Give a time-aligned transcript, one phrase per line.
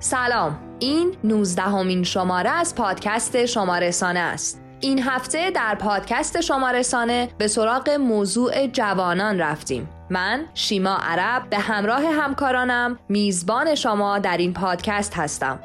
[0.00, 0.58] سلام.
[0.78, 4.60] این 19 همین شماره از پادکست شمارسانه است.
[4.80, 9.88] این هفته در پادکست شمارسانه به سراغ موضوع جوانان رفتیم.
[10.10, 15.60] من شیما عرب به همراه همکارانم میزبان شما در این پادکست هستم.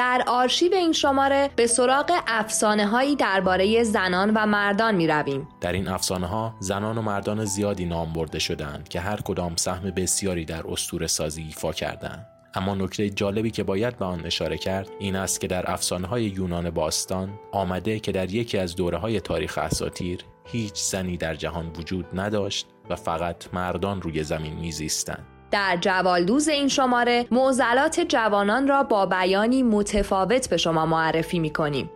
[0.00, 5.48] در آرشیو این شماره به سراغ افسانه هایی درباره زنان و مردان می رویم.
[5.60, 9.90] در این افسانه ها زنان و مردان زیادی نام برده شدند که هر کدام سهم
[9.90, 12.26] بسیاری در استور سازی ایفا کردند.
[12.54, 16.24] اما نکته جالبی که باید به آن اشاره کرد این است که در افسانه های
[16.24, 21.66] یونان باستان آمده که در یکی از دوره های تاریخ اساتیر هیچ زنی در جهان
[21.78, 25.39] وجود نداشت و فقط مردان روی زمین میزیستند.
[25.50, 31.90] در جوالدوز این شماره معضلات جوانان را با بیانی متفاوت به شما معرفی می کنیم.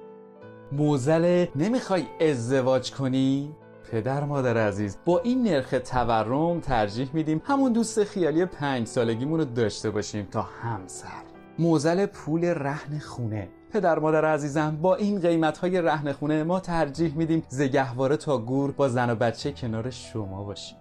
[0.72, 3.54] موزل نمی‌خوای ازدواج کنی؟
[3.90, 9.44] پدر مادر عزیز با این نرخ تورم ترجیح میدیم همون دوست خیالی پنج سالگیمون رو
[9.44, 11.22] داشته باشیم تا همسر
[11.58, 17.16] موزل پول رهن خونه پدر مادر عزیزم با این قیمت های رهن خونه ما ترجیح
[17.16, 20.78] میدیم زگهواره تا گور با زن و بچه کنار شما باشیم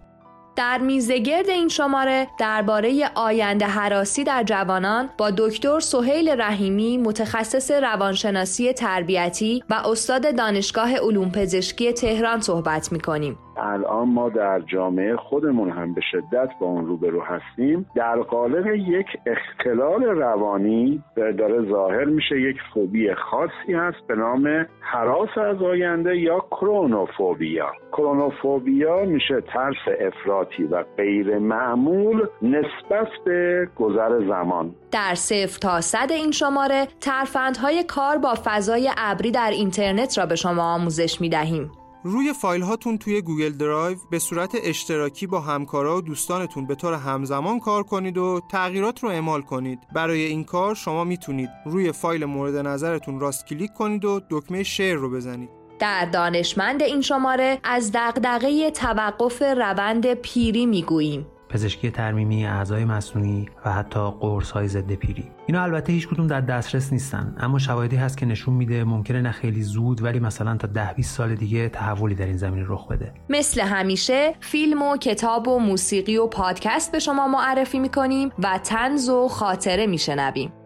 [0.55, 8.73] در میزگرد این شماره درباره آینده حراسی در جوانان با دکتر سهیل رحیمی متخصص روانشناسی
[8.73, 13.37] تربیتی و استاد دانشگاه علوم پزشکی تهران صحبت می کنیم.
[13.57, 17.85] الان ما در جامعه خودمون هم به شدت با اون روبرو هستیم.
[17.95, 25.37] در قالب یک اختلال روانی داره ظاهر میشه یک فوبی خاصی هست به نام حراس
[25.37, 27.71] از آینده یا کرونوفوبیا.
[27.91, 34.75] کرونوفوبیا میشه ترس افراطی و غیر معمول نسبت به گذر زمان.
[34.91, 40.35] در صفر تا صد این شماره ترفندهای کار با فضای ابری در اینترنت را به
[40.35, 41.71] شما آموزش می‌دهیم.
[42.05, 46.93] روی فایل هاتون توی Google Drive به صورت اشتراکی با همکارا و دوستانتون به طور
[46.93, 49.79] همزمان کار کنید و تغییرات رو اعمال کنید.
[49.93, 54.95] برای این کار شما می‌تونید روی فایل مورد نظرتون راست کلیک کنید و دکمه share
[54.95, 55.49] رو بزنید.
[55.79, 61.27] در دانشمند این شماره از دغدغه توقف روند پیری می‌گوییم.
[61.53, 65.31] پزشکی ترمیمی اعضای مصنوعی و حتی قرص های ضد پیری.
[65.47, 69.31] اینا البته هیچ کدوم در دسترس نیستن اما شواهدی هست که نشون میده ممکنه نه
[69.31, 73.13] خیلی زود ولی مثلا تا ده 20 سال دیگه تحولی در این زمینه رخ بده.
[73.29, 79.09] مثل همیشه فیلم و کتاب و موسیقی و پادکست به شما معرفی می‌کنیم و تنز
[79.09, 80.62] و خاطره میشنویم.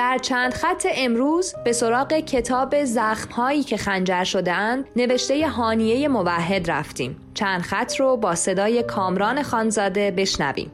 [0.00, 7.20] در چند خط امروز به سراغ کتاب زخمهایی که خنجر شدهاند نوشته هانیه موحد رفتیم.
[7.34, 10.72] چند خط رو با صدای کامران خانزاده بشنویم.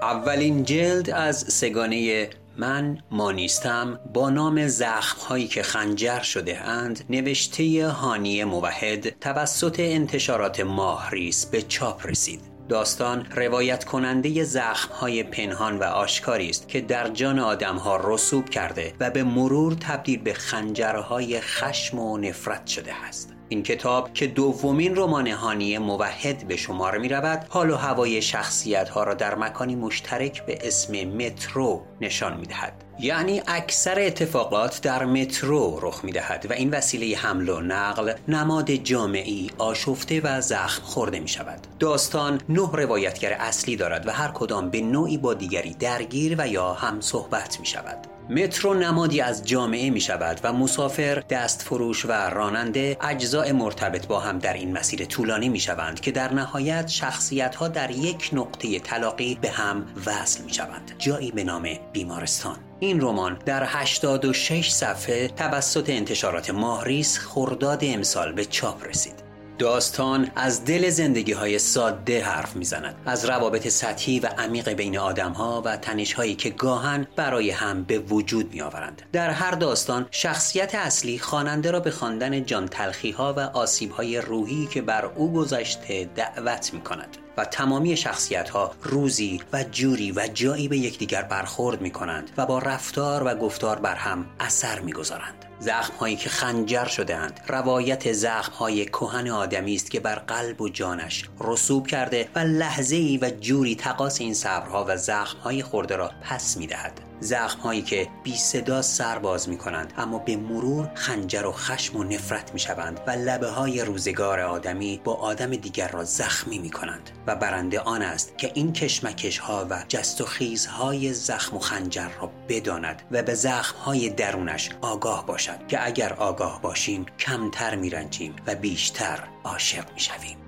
[0.00, 7.88] اولین جلد از سگانه من مانیستم با نام زخم هایی که خنجر شده اند نوشته
[7.88, 12.40] هانی موحد توسط انتشارات ماهریس به چاپ رسید.
[12.68, 18.48] داستان روایت کننده زخم های پنهان و آشکاری است که در جان آدم ها رسوب
[18.48, 23.37] کرده و به مرور تبدیل به خنجرهای خشم و نفرت شده است.
[23.48, 28.88] این کتاب که دومین رمان هانی موحد به شمار می رود حال و هوای شخصیت
[28.88, 35.04] ها را در مکانی مشترک به اسم مترو نشان می دهد یعنی اکثر اتفاقات در
[35.04, 40.82] مترو رخ می دهد و این وسیله حمل و نقل نماد جامعی آشفته و زخم
[40.82, 45.74] خورده می شود داستان نه روایتگر اصلی دارد و هر کدام به نوعی با دیگری
[45.74, 51.22] درگیر و یا هم صحبت می شود مترو نمادی از جامعه می شود و مسافر،
[51.30, 56.10] دست فروش و راننده اجزاء مرتبط با هم در این مسیر طولانی می شوند که
[56.10, 61.44] در نهایت شخصیت ها در یک نقطه تلاقی به هم وصل می شوند جایی به
[61.44, 62.56] نام بیمارستان.
[62.80, 69.27] این رمان در 86 صفحه توسط انتشارات ماهریس خرداد امسال به چاپ رسید.
[69.58, 75.32] داستان از دل زندگی های ساده حرف می‌زند از روابط سطحی و عمیق بین آدم
[75.32, 80.06] ها و تنش هایی که گاهن برای هم به وجود می آورند در هر داستان
[80.10, 85.04] شخصیت اصلی خواننده را به خواندن جان تلخی ها و آسیب های روحی که بر
[85.04, 90.78] او گذشته دعوت می کند و تمامی شخصیت ها روزی و جوری و جایی به
[90.78, 95.47] یکدیگر برخورد می کنند و با رفتار و گفتار بر هم اثر می گذارند.
[95.60, 100.60] زخم هایی که خنجر شده اند روایت زخم های کهن آدمی است که بر قلب
[100.60, 105.62] و جانش رسوب کرده و لحظه ای و جوری تقاس این صبرها و زخم های
[105.62, 107.07] خورده را پس می دهد.
[107.20, 111.96] زخم هایی که بی صدا سر باز می کنند اما به مرور خنجر و خشم
[111.96, 116.70] و نفرت می شوند و لبه های روزگار آدمی با آدم دیگر را زخمی می
[116.70, 121.56] کنند و برنده آن است که این کشمکش ها و جست و خیز های زخم
[121.56, 127.06] و خنجر را بداند و به زخم های درونش آگاه باشد که اگر آگاه باشیم
[127.18, 130.47] کمتر می رنجیم و بیشتر عاشق می شویم.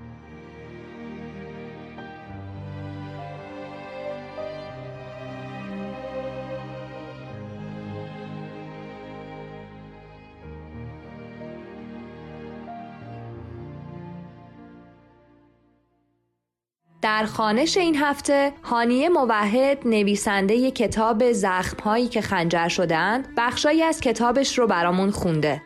[17.03, 24.59] در خانش این هفته هانیه موحد نویسنده کتاب زخمهایی که خنجر شدند بخشایی از کتابش
[24.59, 25.63] رو برامون خونده.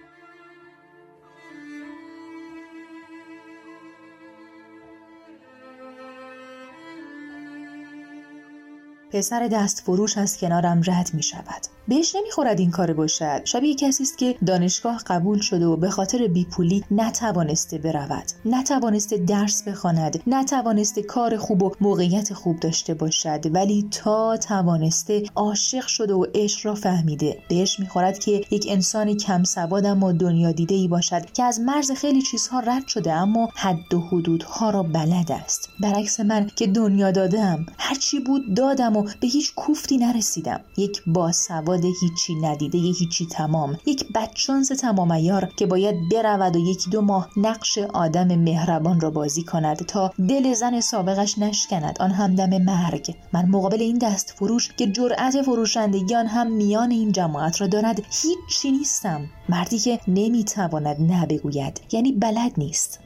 [9.14, 11.62] پسر دست فروش از کنارم رد می شود.
[11.88, 13.40] بهش نمی‌خورد این کار باشد.
[13.44, 18.24] شبیه کسی است که دانشگاه قبول شده و به خاطر بیپولی نتوانسته برود.
[18.44, 20.22] نتوانسته درس بخواند.
[20.26, 23.40] نتوانسته کار خوب و موقعیت خوب داشته باشد.
[23.54, 27.38] ولی تا توانسته عاشق شده و عشق را فهمیده.
[27.48, 31.90] بهش می‌خورد که یک انسان کم سواد اما دنیا دیده ای باشد که از مرز
[31.90, 35.68] خیلی چیزها رد شده اما حد و حدودها را بلد است.
[35.80, 40.60] برعکس من که دنیا دادم هرچی بود دادم و به هیچ کوفتی نرسیدم.
[40.76, 43.76] یک باسواد هیچی ندیده یه هیچی تمام.
[43.86, 49.10] یک بچانس تمام ایار که باید برود و یکی دو ماه نقش آدم مهربان را
[49.10, 51.96] بازی کند تا دل زن سابقش نشکند.
[52.00, 53.14] آن هم دم مرگ.
[53.32, 58.02] من مقابل این دست فروش که جرأت فروشندگی آن هم میان این جماعت را دارد
[58.22, 59.26] هیچی نیستم.
[59.48, 63.00] مردی که نمی‌تواند نه بگوید یعنی بلد نیست.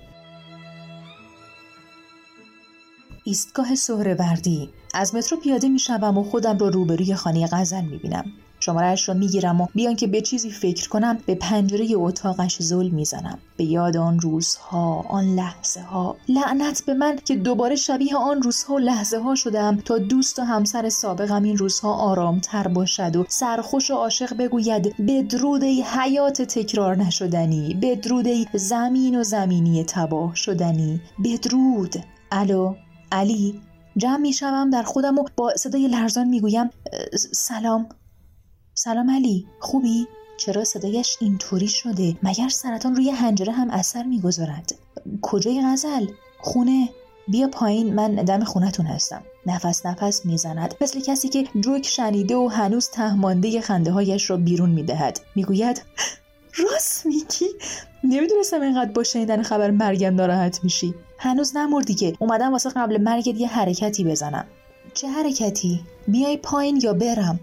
[3.28, 4.68] ایستگاه سهروردی.
[4.94, 8.24] از مترو پیاده می‌شوم و خودم را روبروی خانه غزل می‌بینم.
[8.60, 13.38] شمارهاش را می‌گیرم و بیان که به چیزی فکر کنم به پنجره اتاقش زل می‌زنم.
[13.56, 18.74] به یاد آن روزها آن لحظه ها لعنت به من که دوباره شبیه آن روزها
[18.74, 23.90] و لحظه ها شدم تا دوست و همسر سابقم این روزها آرامتر باشد و سرخوش
[23.90, 31.00] و عاشق بگوید بدرود ای حیات تکرار نشدنی بدرود ای زمین و زمینی تباه شدنی.
[31.24, 31.96] بدرود.
[32.32, 32.74] الو.
[33.12, 33.60] علی
[33.96, 36.70] جمع می‌شوم در خودم و با صدای لرزان می‌گویم
[37.32, 37.88] سلام
[38.74, 40.06] سلام علی خوبی؟
[40.36, 44.74] چرا صدایش اینطوری شده؟ مگر سرطان روی هنجره هم اثر می‌گذارد؟
[45.22, 46.06] کجای غزل؟
[46.40, 46.88] خونه؟
[47.28, 52.48] بیا پایین من دم خونتون هستم نفس نفس می‌زند مثل کسی که جوک شنیده و
[52.48, 55.82] هنوز تهمانده خنده هایش را بیرون می‌دهد می‌گوید
[56.58, 57.46] راست میگی
[58.04, 63.40] نمی‌دونستم اینقدر با شنیدن خبر مرگم ناراحت میشی هنوز نمردی که اومدم واسه قبل مرگت
[63.40, 64.44] یه حرکتی بزنم.
[64.94, 67.40] چه حرکتی؟ بیای پایین یا برم؟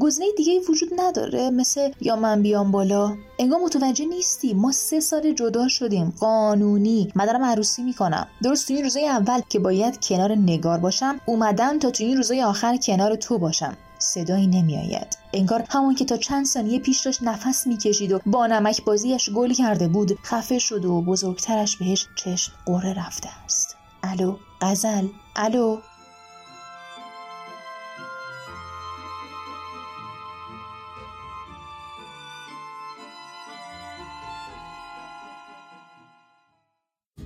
[0.00, 1.50] گزینه دیگه وجود نداره.
[1.50, 4.54] مثل یا من بیام بالا؟ انگار متوجه نیستی.
[4.54, 6.14] ما سه سال جدا شدیم.
[6.20, 7.12] قانونی.
[7.14, 8.26] من دارم عروسی می‌کنم.
[8.42, 12.42] درست تو این روزای اول که باید کنار نگار باشم اومدم تا تو این روزای
[12.42, 13.76] آخر کنار تو باشم.
[14.02, 15.18] صدایی نمیآید.
[15.32, 19.52] انگار همون که تا چند ثانیه پیش داشت نفس می‌کشید و با نمک بازیش گل
[19.52, 23.76] کرده بود خفه شد و بزرگترش بهش چشم قره رفته است.
[24.02, 25.08] الو غزل.
[25.36, 25.78] الو.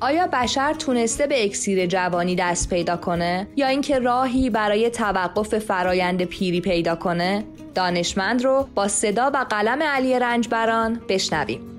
[0.01, 6.25] آیا بشر تونسته به اکسیر جوانی دست پیدا کنه؟ یا اینکه راهی برای توقف فرایند
[6.25, 11.76] پیری پیدا کنه؟ دانشمند رو با صدا و قلم علی رنجبران بشنویم.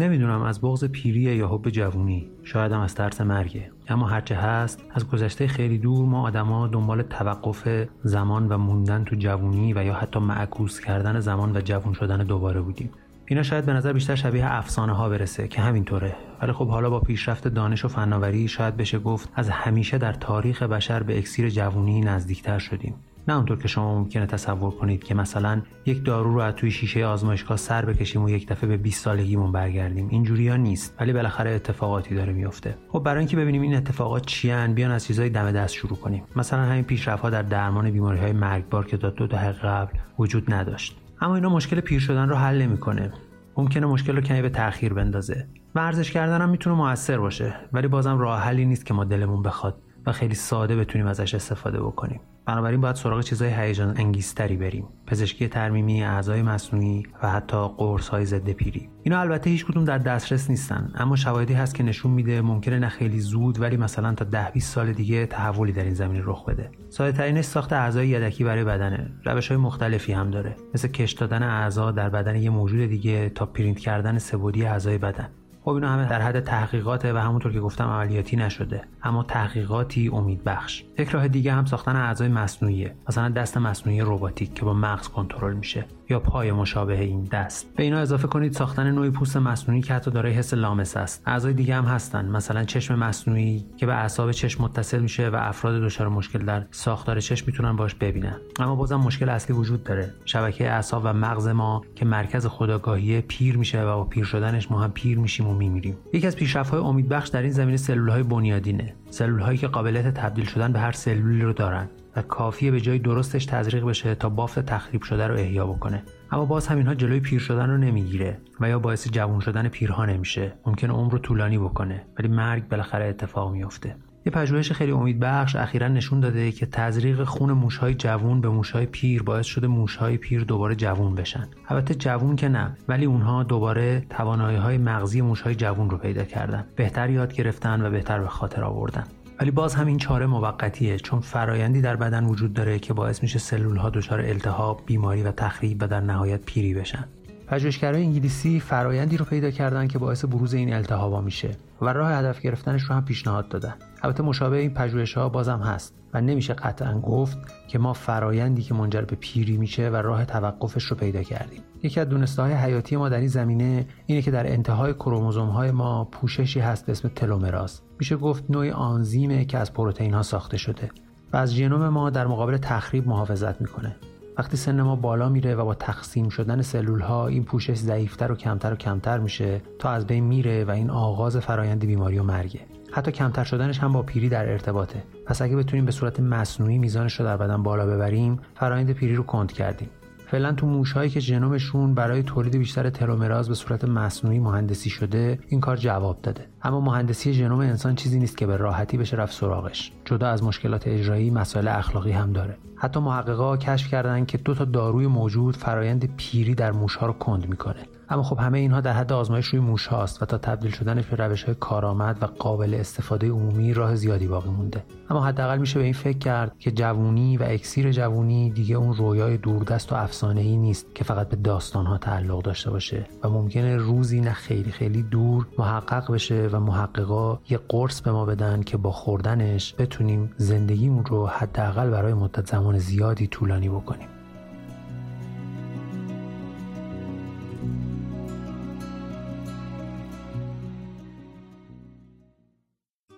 [0.00, 3.70] نمی‌دونم از بغض پیری یا حب جوونی شاید هم از ترس مرگه.
[3.88, 9.16] اما هرچه هست از گذشته خیلی دور ما آدما دنبال توقف زمان و موندن تو
[9.16, 12.90] جوونی و یا حتی معکوس کردن زمان و جوون شدن دوباره بودیم.
[13.26, 16.16] اینا شاید به نظر بیشتر شبیه افسانه ها برسه که همینطوره.
[16.42, 20.62] ولی خب حالا با پیشرفت دانش و فناوری شاید بشه گفت از همیشه در تاریخ
[20.62, 22.94] بشر به اکسیر جوونی نزدیکتر شدیم.
[23.30, 27.06] نه اونطور که شما ممکنه تصور کنید که مثلا یک دارو رو از توی شیشه
[27.06, 30.08] آزمایشگاه سر بکشیم و یک دفعه به 20 سالگیمون برگردیم.
[30.08, 32.74] اینجوری ها نیست ولی بالاخره اتفاقاتی داره میفته.
[32.88, 36.22] خب برای اینکه ببینیم این اتفاقات چیان بیان از چیزای دم دست شروع کنیم.
[36.36, 40.54] مثلا همین پیشرفت ها در درمان بیماری های مرگبار که تا دو دهه قبل وجود
[40.54, 40.96] نداشت.
[41.20, 43.12] اما اینا مشکل پیر شدن رو حل نمی‌کنه.
[43.56, 45.46] ممکنه مشکل رو کمی به تاخیر بندازه.
[45.74, 49.74] ورزش کردن هم می‌تونه موثر باشه ولی بازم راه حلی نیست که ما دلمون بخواد.
[50.06, 52.20] و خیلی ساده بتونیم ازش استفاده بکنیم.
[52.46, 54.88] بنابراین باید سراغ چیزهای هیجان انگیزتری بریم.
[55.06, 58.88] پزشکی ترمیمی اعضای مصنوعی و حتی قرص های ضد پیری.
[59.02, 62.88] اینا البته هیچ کدوم در دسترس نیستن اما شواهدی هست که نشون میده ممکنه نه
[62.88, 66.70] خیلی زود ولی مثلا تا 10 20 سال دیگه تحولی در این زمینه رخ بده.
[66.88, 69.10] ساده ترینش ساخت اعضای یدکی برای بدنه.
[69.24, 70.56] روش های مختلفی هم داره.
[70.74, 75.28] مثل کش دادن اعضا در بدن یه موجود دیگه تا پرینت کردن سبودی اعضای بدن.
[75.64, 78.82] خب اینا همه در حد تحقیقاته و همونطور که گفتم عملیاتی نشده.
[79.02, 82.94] اما تحقیقاتی امید بخش یک راه دیگه هم ساختن اعضای مصنوعیه.
[83.08, 87.74] مثلا دست مصنوعی رباتیک که با مغز کنترل میشه یا پای مشابه این دست.
[87.76, 91.22] به اینا اضافه کنید ساختن نوعی پوست مصنوعی که حتی دارای حس لامس است.
[91.26, 92.28] اعضای دیگه هم هستن.
[92.28, 97.20] مثلا چشم مصنوعی که به اعصاب چشم متصل میشه و افراد دچار مشکل در ساختار
[97.20, 98.36] چشم می‌تونن باش ببینن.
[98.60, 100.14] اما بازم مشکل اصلی وجود داره.
[100.24, 104.80] شبکه اعصاب و مغز ما که مرکز خداگاهی پیر میشه و با پیر شدنش ما
[104.80, 105.96] هم پیر میشیم و میمیریم.
[106.12, 108.94] یکی از پیشرفت‌های امیدبخش در این زمینه سلول‌های بنیادینه.
[109.10, 113.46] سلول‌هایی که قابلیت تبدیل شدن به هر سلولی رو دارن و کافیه به جای درستش
[113.46, 116.02] تزریق بشه تا بافت تخریب شده رو احیا بکنه.
[116.30, 120.52] اما باز همینها جلوی پیر شدن رو نمی‌گیره و یا باعث جوان شدن پیرها نمیشه.
[120.66, 123.96] ممکن عمر رو طولانی بکنه ولی مرگ بالاخره اتفاق میافته.
[124.26, 129.22] یه پژوهش خیلی امیدبخش اخیرا نشون داده که تزریق خون موشهای جوون به موشهای پیر
[129.22, 131.48] باعث شده موشهای پیر دوباره جوون بشن.
[131.68, 136.64] البته جوون که نه ولی اونها دوباره توانایی های مغزی موشهای جوون رو پیدا کردن.
[136.76, 139.04] بهتر یاد گرفتن و بهتر به خاطر آوردن.
[139.40, 143.38] ولی باز هم این چاره موقتیه چون فرایندی در بدن وجود داره که باعث میشه
[143.38, 147.04] سلول ها دچار التهاب، بیماری و تخریب و در نهایت پیری بشن.
[147.46, 151.56] پژوهشگرای انگلیسی فرایندی رو پیدا کردن که باعث بروز این التهابا میشه.
[151.82, 153.74] و راه هدف گرفتنش رو هم پیشنهاد دادن.
[154.02, 158.74] البته مشابه این پژوهش ها بازم هست و نمیشه قطعا گفت که ما فرایندی که
[158.74, 161.62] منجر به پیری میشه و راه توقفش رو پیدا کردیم.
[161.82, 165.70] یکی از دونسته های حیاتی ما در این زمینه اینه که در انتهای کروموزوم های
[165.70, 167.80] ما پوششی هست به اسم تلومراز.
[167.98, 170.90] میشه گفت نوعی آنزیمه که از پروتئین ها ساخته شده
[171.32, 173.96] و از ژنوم ما در مقابل تخریب محافظت می‌کنه.
[174.40, 178.34] وقتی سن ما بالا میره و با تقسیم شدن سلول ها این پوشش ضعیفتر و
[178.34, 182.60] کمتر و کمتر میشه تا از بین میره و این آغاز فرایند بیماری و مرگه.
[182.92, 185.02] حتی کمتر شدنش هم با پیری در ارتباطه.
[185.26, 189.22] پس اگه بتونیم به صورت مصنوعی میزانش رو در بدن بالا ببریم فرایند پیری رو
[189.22, 189.88] کند کردیم.
[190.30, 195.60] فعلا تو موشهایی که ژنومشون برای تولید بیشتر تلومراز به صورت مصنوعی مهندسی شده این
[195.60, 196.46] کار جواب داده.
[196.62, 199.92] اما مهندسی ژنوم انسان چیزی نیست که به راحتی بشه رفت سراغش.
[200.04, 202.56] جدا از مشکلات اجرایی مسائل اخلاقی هم داره.
[202.76, 207.48] حتی محققا کشف کردن که دو تا داروی موجود فرایند پیری در موشها رو کند
[207.48, 207.80] می‌کنه.
[208.10, 211.16] اما خب همه اینها در حد آزمایش روی موش هاست و تا تبدیل شدنش به
[211.16, 214.84] روش های کارآمد و قابل استفاده عمومی راه زیادی باقی مونده.
[215.10, 219.36] اما حداقل میشه به این فکر کرد که جوونی و اکسیر جوونی دیگه اون رویای
[219.36, 223.76] دوردست و افسانه ای نیست که فقط به داستان ها تعلق داشته باشه و ممکنه
[223.76, 228.76] روزی نه خیلی خیلی دور محقق بشه و محققا یه قرص به ما بدن که
[228.76, 234.19] با خوردنش بتونیم زندگیمون رو حداقل برای مدت زمان زیادی طولانی بکنیم.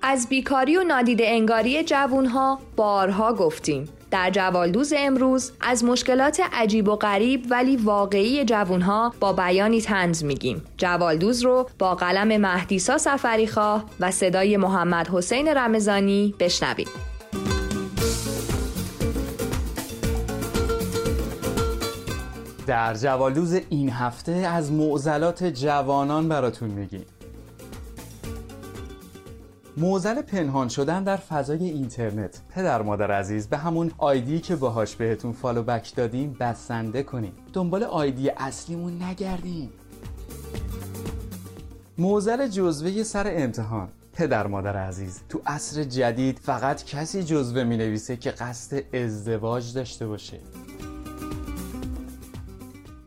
[0.03, 3.89] از بیکاری و نادیده انگاری جوونها بارها گفتیم.
[4.11, 10.63] در جوالدوز امروز از مشکلات عجیب و غریب ولی واقعی جوونها با بیانی تنز میگیم.
[10.77, 16.89] جوالدوز رو با قلم مهدیسا سفریخواه و صدای محمد حسین رمزانی بشنویم
[22.67, 27.05] در جوالدوز این هفته از معضلات جوانان براتون میگیم.
[29.77, 32.41] موزل پنهان شدن در فضای اینترنت.
[32.55, 37.85] پدر مادر عزیز به همون آیدی که باهاش بهتون فالو بک دادیم بسنده کنیم دنبال
[37.85, 39.71] آیدی اصلیمون نگردیم
[41.99, 43.89] موزل جزوه سر امتحان.
[44.13, 50.07] پدر مادر عزیز تو عصر جدید فقط کسی جزوه می نویسه که قصد ازدواج داشته
[50.07, 50.39] باشه.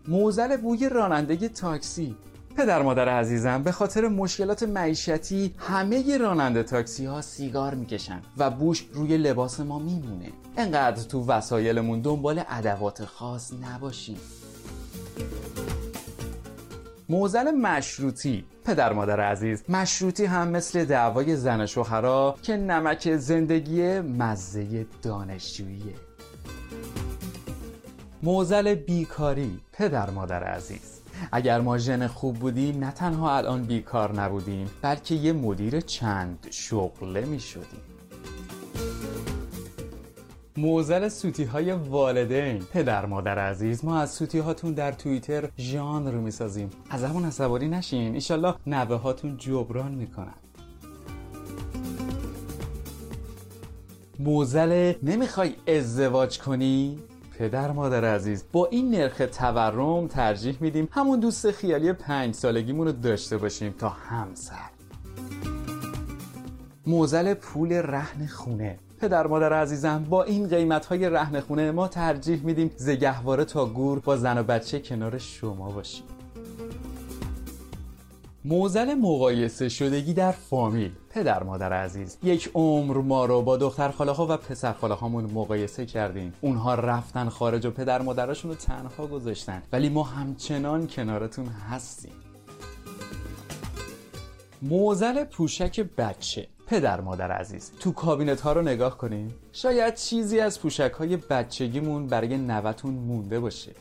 [0.07, 2.15] موزل بوی رانندگی تاکسی.
[2.57, 8.85] پدر مادر عزیزم به خاطر مشکلات معیشتی همه راننده تاکسی ها سیگار می‌کشن و بوش
[8.93, 10.29] روی لباس ما میمونه.
[10.57, 14.17] انقدر تو وسایلمون دنبال ادوات خاص نباشیم.
[17.09, 18.45] موزل مشروطی.
[18.65, 25.93] پدر مادر عزیز مشروطی هم مثل دعوای زن شوهرا که نمک زندگی مزه دانشجوییه.
[28.23, 29.59] موزل بیکاری.
[29.73, 30.94] پدر مادر عزیز.
[31.31, 37.25] اگر ما ژن خوب بودیم نه تنها الان بیکار نبودیم بلکه یه مدیر چند شغله
[37.25, 37.81] می شدیم
[40.57, 42.59] موزل سوتی های والدین.
[42.59, 46.69] پدر مادر عزیز ما از سوتی هاتون در توییتر ژان رو می‌سازیم.
[46.89, 50.33] از همون عصبانی نشین ایشالله نوه هاتون جبران می‌کنن.
[54.19, 56.99] موزل نمی‌خوای ازدواج کنی؟
[57.39, 58.45] پدر مادر عزیز.
[58.51, 63.89] با این نرخ تورم ترجیح میدیم همون دوست خیالی پنج سالگیمون رو داشته باشیم تا
[63.89, 64.69] همسر.
[66.87, 68.79] موزل پول رهن خونه.
[68.99, 73.99] پدر مادر عزیزم با این قیمت های رهن خونه ما ترجیح میدیم زگهواره تا گور
[73.99, 76.03] با زن و بچه کنار شما باشیم.
[78.47, 80.91] موزل مقایسه شدگی در فامیل.
[81.09, 85.23] پدر مادر عزیز یک عمر ما رو با دختر خاله ها و پسر خاله هامون
[85.23, 86.33] مقایسه کردیم.
[86.41, 89.63] اونها رفتن خارج و پدر مادرشون رو تنها گذاشتن.
[89.71, 92.11] ولی ما همچنان کنارتون هستیم.
[94.61, 96.47] موزل پوشک بچه.
[96.67, 102.07] پدر مادر عزیز تو کابینت ها رو نگاه کنیم شاید چیزی از پوشک های بچگیمون
[102.07, 103.71] برای نوتون مونده باشه.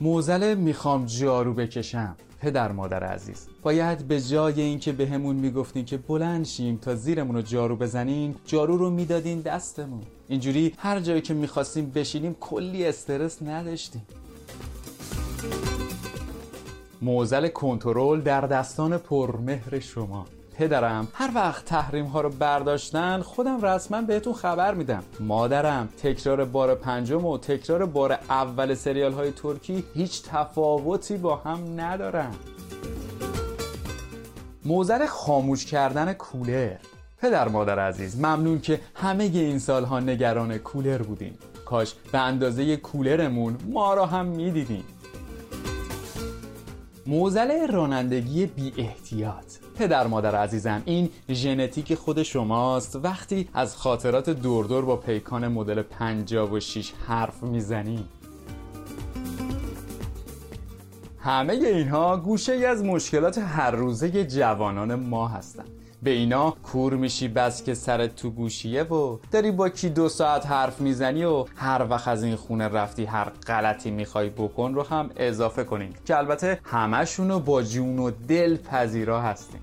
[0.00, 2.16] موزل می‌خوام جارو بکشم.
[2.40, 3.48] پدر مادر عزیز.
[3.62, 8.34] باید به جای اینکه بهمون به می‌گفتین که بلند شیم تا زیرمون رو جارو بزنین
[8.46, 10.02] جارو رو می‌دادین دستمون.
[10.28, 14.02] اینجوری هر جایی که می‌خواستیم بشینیم کلی استرس نداشتیم.
[17.02, 20.26] موزل کنترل در دستان پرمهر شما.
[20.58, 25.02] پدرم هر وقت تحریم ها رو برداشتن خودم رسما بهتون خبر میدم.
[25.20, 31.80] مادرم تکرار بار پنجم و تکرار بار اول سریال های ترکی هیچ تفاوتی با هم
[31.80, 32.34] ندارن.
[34.64, 36.76] موزل خاموش کردن کولر.
[37.18, 43.56] پدر مادر عزیز ممنون که همه این سالها نگران کولر بودیم کاش به اندازه کولرمون
[43.68, 44.84] ما را هم می‌دیدیم
[47.06, 52.96] موزل رانندگی بی احتیاط پدر مادر عزیزم این ژنتیک خود شماست.
[52.96, 58.04] وقتی از خاطرات دوردور با پیکان مدل 56 حرف می‌زنی.
[61.18, 65.75] همه اینها گوشه ای از مشکلات هر روزه جوانان ما هستند.
[66.06, 70.46] به اینا کور میشی بس که سرت تو گوشیه و داری با کی دو ساعت
[70.46, 75.10] حرف می‌زنی و هر وقت از این خونه رفتی هر غلطی می‌خوای بکن رو هم
[75.16, 79.60] اضافه کنیم که البته همشونو با جون و دل پذیرا هستیم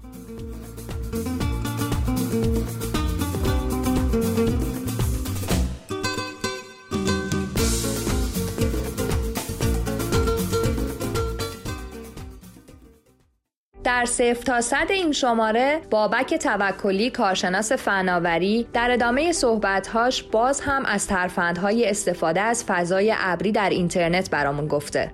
[14.03, 20.85] در صفر تا صد این شماره بابک توکلی کارشناس فناوری در ادامه صحبتهاش باز هم
[20.85, 25.11] از ترفندهای استفاده از فضای ابری در اینترنت برامون گفته.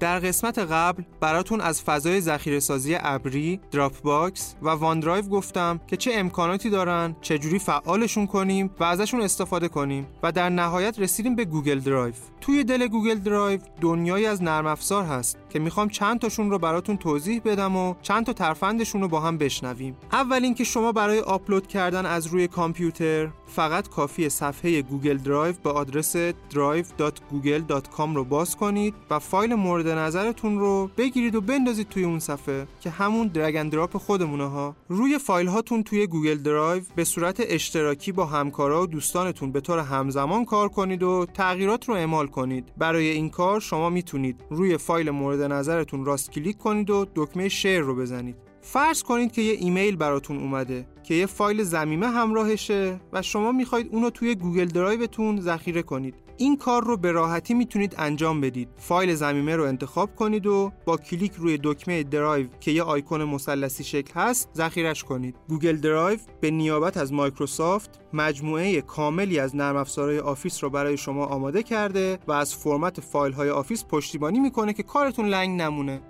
[0.00, 5.80] در قسمت قبل براتون از فضای ذخیره سازی ابری، دراپ باکس و وان درایو گفتم
[5.86, 11.36] که چه امکاناتی دارن، چجوری فعالشون کنیم و ازشون استفاده کنیم و در نهایت رسیدیم
[11.36, 12.14] به گوگل درایو.
[12.40, 16.96] توی دل گوگل درایو دنیایی از نرم افزار هست که می‌خوام چند تاشون رو براتون
[16.96, 19.96] توضیح بدم و چند تا ترفندشون رو با هم بشنویم.
[20.12, 25.70] اول اینکه شما برای آپلود کردن از روی کامپیوتر فقط کافیه صفحه گوگل درایو به
[25.70, 32.18] آدرس drive.google.com رو باز کنید و فایل مورد نظرتون رو بگیرید و بندازید توی اون
[32.18, 37.36] صفحه که همون drag drop خودمونه یا روی فایل هاتون توی گوگل درایو به صورت
[37.40, 42.72] اشتراکی با همکارا و دوستانتون به طور همزمان کار کنید و تغییرات رو اعمال کنید
[42.78, 47.80] برای این کار شما می‌تونید روی فایل مورد نظرتون راست کلیک کنید و دکمه share
[47.80, 48.36] رو بزنید.
[48.62, 53.88] فرض کنید که یه ایمیل براتون اومده که یه فایل ضمیمه همراهشه و شما می‌خواید
[53.92, 56.14] اونو توی گوگل درایوتون ذخیره کنید.
[56.40, 58.68] این کار رو به راحتی می‌تونید انجام بدید.
[58.76, 63.84] فایل ضمیمه رو انتخاب کنید و با کلیک روی دکمه درایو که یه آیکون مثلثی
[63.84, 65.36] شکل هست ذخیرش کنید.
[65.48, 71.26] گوگل درایو به نیابت از مایکروسافت مجموعه کاملی از نرم افزارهای آفیس رو برای شما
[71.26, 76.00] آماده کرده و از فرمت فایل های آفیس پشتیبانی می‌کنه که کارتون لنگ نمونه.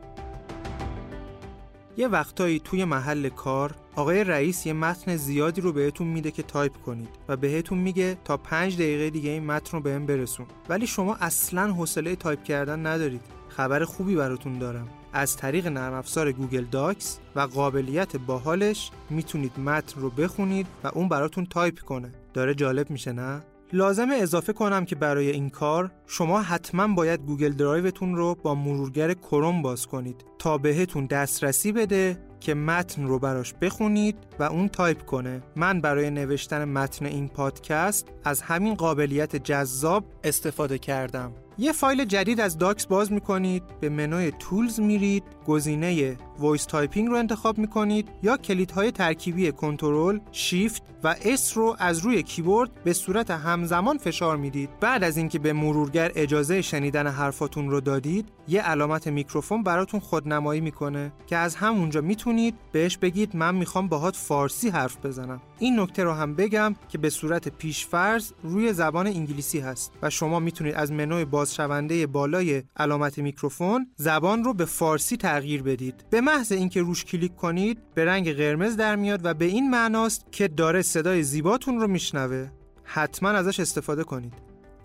[1.96, 6.76] یه وقتایی توی محل کار آقای رئیس یه متن زیادی رو بهتون میده که تایپ
[6.76, 10.46] کنید و بهتون میگه تا پنج دقیقه دیگه این متن رو بهم برسون.
[10.68, 13.22] ولی شما اصلا حوصله تایپ کردن ندارید.
[13.48, 14.88] خبر خوبی براتون دارم.
[15.12, 21.08] از طریق نرم افزار گوگل داکس و قابلیت باحالش می‌تونید متن رو بخونید و اون
[21.08, 22.12] براتون تایپ کنه.
[22.34, 23.42] داره جالب میشه نه؟
[23.72, 29.14] لازمه اضافه کنم که برای این کار شما حتما باید گوگل درایوتون رو با مرورگر
[29.14, 35.04] کروم باز کنید تا بهتون دسترسی بده که متن رو براش بخونید و اون تایپ
[35.04, 35.42] کنه.
[35.56, 41.32] من برای نوشتن متن این پادکست از همین قابلیت جذاب استفاده کردم.
[41.58, 47.16] یه فایل جدید از داکس باز می‌کنید به منوی Tools میرید گزینه voice typing رو
[47.16, 53.30] انتخاب می‌کنید یا کلیدهای ترکیبی Control، Shift و S رو از روی کیبورد به صورت
[53.30, 54.70] همزمان فشار می‌دید.
[54.80, 60.60] بعد از اینکه به مرورگر اجازه شنیدن حرفاتون رو دادید، یه علامت میکروفون براتون خودنمایی
[60.60, 65.40] می‌کنه که از همونجا می‌تونید بهش بگید من می‌خوام باهات فارسی حرف بزنم.
[65.58, 70.38] این نکته رو هم بگم که به صورت پیشفرض روی زبان انگلیسی هست و شما
[70.38, 76.04] می‌تونید از منوی بازشونده بالای علامت میکروفون زبان رو به فارسی تغییر بدید.
[76.10, 80.26] به محض اینکه روش کلیک کنید به رنگ قرمز در میاد و به این معناست
[80.32, 82.48] که داره صدای زیباتون رو میشنوه.
[82.84, 84.32] حتما ازش استفاده کنید.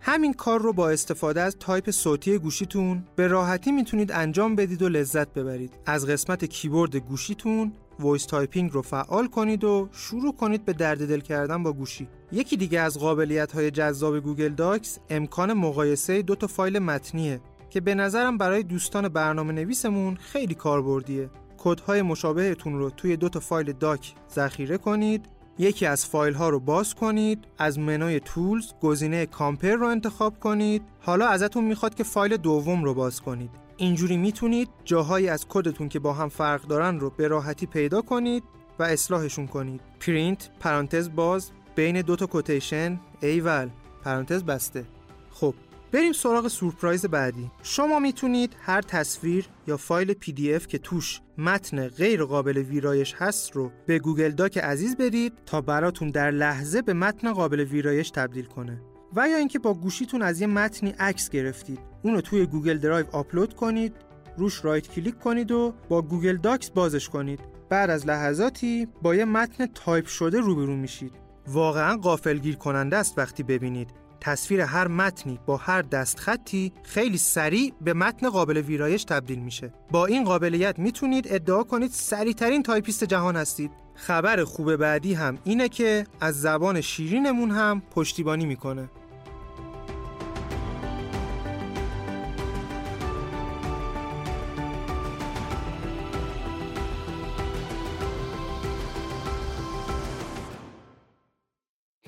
[0.02, 4.90] همین کار رو با استفاده از تایپ صوتی گوشیتون به راحتی می‌تونید انجام بدید و
[4.90, 5.74] لذت ببرید.
[5.86, 11.20] از قسمت کیبورد گوشیتون voice typing رو فعال کنید و شروع کنید به درد دل
[11.20, 12.08] کردن با گوشی.
[12.32, 17.42] یکی دیگه از قابلیت های جذاب گوگل داکس امکان مقایسه دو تا فایل متنیه
[17.76, 21.30] که به نظرم برای دوستان برنامه نویسمون خیلی کاربردیه.
[21.58, 25.26] کدهای مشابهتون رو توی دو تا فایل doc ذخیره کنید
[25.58, 30.82] یکی از فایل ها رو باز کنید از منوی Tools گزینه Compare رو انتخاب کنید.
[31.00, 33.50] حالا ازتون می‌خواد که فایل دوم رو باز کنید.
[33.78, 38.44] اینجوری می‌تونید جاهایی از کدتون که با هم فرق دارن رو به راحتی پیدا کنید
[38.80, 39.82] و اصلاحشون کنید.
[40.00, 43.70] پرینت پرانتز باز بین دو تا quotation ایول
[44.04, 44.86] پرانتز بسته.
[45.32, 45.54] خب
[45.92, 47.52] بریم سراغ سورپرایز بعدی.
[47.64, 53.72] شما می‌تونید هر تصویر یا فایل PDF که توش متن غیر قابل ویرایش هست رو
[53.86, 58.82] به گوگل داک عزیز بدید تا براتون در لحظه به متن قابل ویرایش تبدیل کنه.
[59.16, 61.80] و یا اینکه با گوشیتون از یه متنی عکس گرفتید.
[62.04, 63.94] اونو توی گوگل درایو آپلود کنید
[64.38, 67.40] روش right click کنید و با گوگل داکس بازش کنید.
[67.70, 71.12] بعد از لحظاتی با یه متن تایپ شده روبرو میشید.
[71.48, 74.05] واقعا غافلگیر کننده است وقتی ببینید.
[74.26, 79.74] تصویر هر متنی با هر دستخطی خیلی سریع به متن قابل ویرایش تبدیل میشه.
[79.92, 83.72] با این قابلیت می‌تونید ادعا کنید سریعترین تایپیست جهان هستید.
[83.96, 88.90] خبر خوب بعدی هم اینه که از زبان شیرینمون هم پشتیبانی می‌کنه.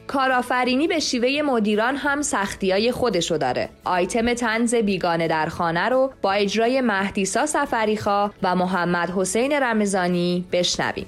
[0.08, 3.70] کارآفرینی به شیوه مدیران هم سختیای خودشو داره.
[3.86, 11.08] آیتم تنز بیگانه در خانه رو با اجرای مهدیسا سفریخا و محمد حسین رمزانی بشنویم.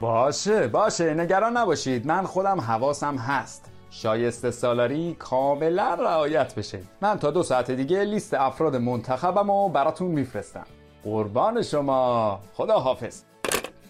[0.00, 2.06] باشه باشه نگران نباشید.
[2.06, 3.70] من خودم حواسم هست.
[3.90, 6.78] شایسته سالاری کاملا رعایت بشه.
[7.00, 10.66] من تا دو ساعت دیگه لیست افراد منتخبم و براتون میفرستم.
[11.04, 12.40] قربان شما.
[12.54, 13.22] خدا حافظ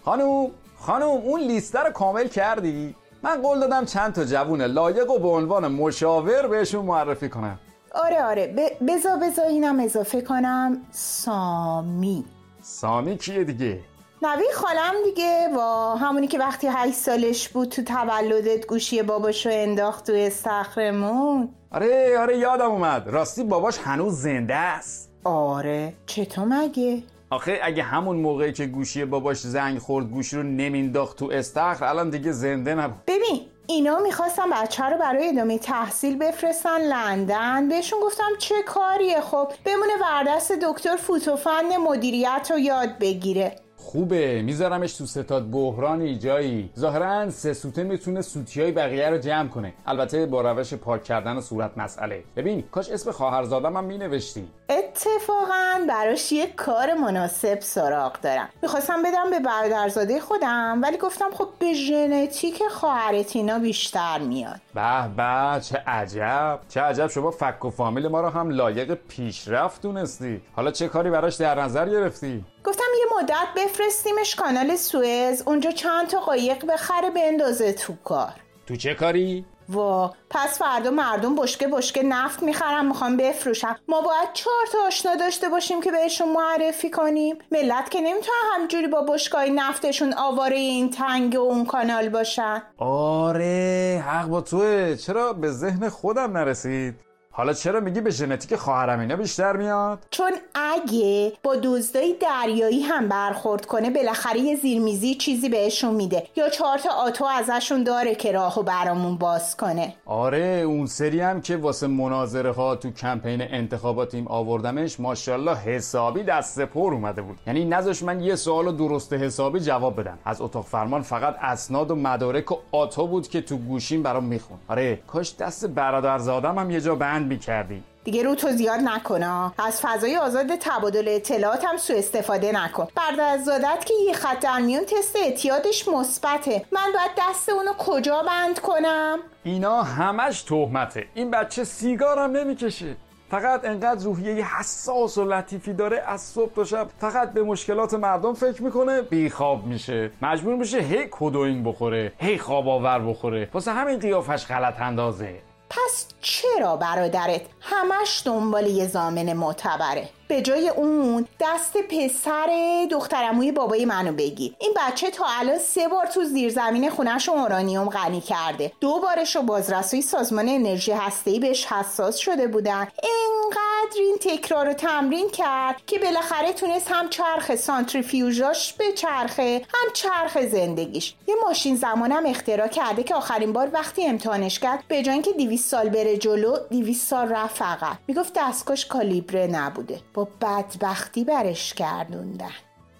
[0.05, 5.19] خانوم خانوم اون لیسته رو کامل کردی؟ من قول دادم چند تا جوون لایق و
[5.19, 7.59] به عنوان مشاور بهشون معرفی کنم
[7.95, 8.53] آره آره.
[8.87, 12.25] بزا بزا اینم اضافه کنم سامی
[12.61, 13.79] سامی کیه دیگه؟
[14.21, 20.07] نوی خالم دیگه با همونی که وقتی هشت سالش بود تو تولدت گوشی باباشو انداخت
[20.07, 27.59] تو استخرمون آره آره یادم اومد راستی باباش هنوز زنده است آره چطور مگه؟ آخه
[27.63, 32.31] اگه همون موقعی که گوشی باباش زنگ خورد گوشی رو نمینداخت تو استخر الان دیگه
[32.31, 33.05] زنده نبود.
[33.07, 37.67] ببین اینا می‌خواستم بچه رو برای ادامه تحصیل بفرستن لندن.
[37.69, 43.55] بهشون گفتم چه کاریه؟ خب بمونه وردست دکتر فوتوفن مدیریت رو یاد بگیره.
[43.93, 44.41] خوبه.
[44.41, 46.17] میذارمش تو ستاد بحرانی.
[46.17, 46.69] جایی.
[46.79, 49.73] ظاهرا سه سوته می‌تونه سوتی های بقیه رو جمع کنه.
[49.85, 52.23] البته با روش پاک کردن صورت مسئله.
[52.35, 54.47] ببین کاش اسم خواهرزادم هم مینوشتی.
[54.69, 58.49] اتفاقا براش یه کار مناسب سراغ دارم.
[58.61, 64.61] می‌خواستم بدم به برادرزاده خودم ولی گفتم خب به ژنتیک خواهرتینا بیشتر میاد.
[64.75, 66.59] به به چه عجب.
[66.69, 70.41] چه عجب شما فک و فامیل ما رو هم لایق پیشرفت دونستی.
[70.55, 76.07] حالا چه کاری براش در نظر گرفتی؟ گفتم یه مدت بفرستیمش کانال سوئز اونجا چند
[76.07, 78.33] تا قایق بخره بندازه تو کار.
[78.67, 83.75] تو چه کاری؟ وا پس فردا مردم بشکه بشکه نفت می‌خرن می‌خوام بفروشم.
[83.87, 87.35] ما باید چهار تا آشنا داشته باشیم که بهشون معرفی کنیم.
[87.51, 92.63] ملت که نمی‌تونن همجوری با بشکای نفتشون آواره این تنگ و اون کانال باشن.
[92.77, 94.95] آره حق با توه.
[94.95, 96.95] چرا به ذهن خودم نرسید؟
[97.35, 103.07] حالا چرا میگی به ژنتیک خواهرم اینا بیشتر میاد؟ چون اگه با دزدای دریایی هم
[103.07, 106.27] برخورد کنه بالاخره یه زیرمیزی چیزی بهشون میده.
[106.35, 109.93] یا چهار تا آتو ازشون داره که راهو برامون باز کنه.
[110.05, 116.61] آره اون سری هم که واسه مناظره ها تو کمپین انتخاباتیم آوردمش ماشاءالله حسابی دست
[116.61, 117.37] پر اومده بود.
[117.47, 120.17] یعنی نذاش من یه سوال درست حسابی جواب بدم.
[120.25, 124.57] از اتاق فرمان فقط اسناد و مدارک و آتو بود که تو گوشیم برام میخون
[124.67, 129.81] آره کاش دست برادرزادم هم یه جا بند می‌کردی دیگه رو تو زیاد نکنه از
[129.81, 132.87] فضای آزاد تبادل اطلاعات هم سوء استفاده نکن.
[132.95, 136.65] بعد از زادت که یه خط در میون تست اعتیادش مثبته.
[136.71, 141.05] من باید دست اونو کجا بند کنم؟ اینا همش تهمته.
[141.13, 142.95] این بچه سیگارم نمی‌کشه.
[143.29, 148.33] فقط انقدر روحیه حساس و لطیفی داره از صبح تا شب فقط به مشکلات مردم
[148.33, 149.01] فکر می‌کنه.
[149.01, 150.11] بیخواب میشه.
[150.21, 153.49] مجبور میشه هی کدوین بخوره هی خواب آور بخوره.
[153.53, 155.35] واسه همین قیافش غلط اندازه.
[155.73, 163.85] پس چرا برادرت همش دنبال یه زامن معتبره؟ به جای اون دست پسر دخترموی بابای
[163.85, 164.55] منو بگیر.
[164.59, 168.71] این بچه تا الان سه بار تو زیرزمین خونش اورانیوم غنی کرده.
[168.79, 172.87] دو بارش رو بازرسوی سازمان انرژی هسته‌ای بهش حساس شده بودن.
[173.03, 179.93] انقدر این تکرار رو تمرین کرد که بالاخره تونست هم چرخ سانتریفیوژاش به چرخه هم
[179.93, 181.13] چرخ زندگیش.
[181.27, 185.69] یه ماشین زمانم اختراع کرده که آخرین بار وقتی امتحانش کرد به جای اینکه 200
[185.69, 187.97] سال بره جلو 200 سال رفت فقط.
[188.07, 189.99] می‌گفت دستگاهش کالیبره نبوده.
[190.13, 192.47] با بدبختی برش گردوندن.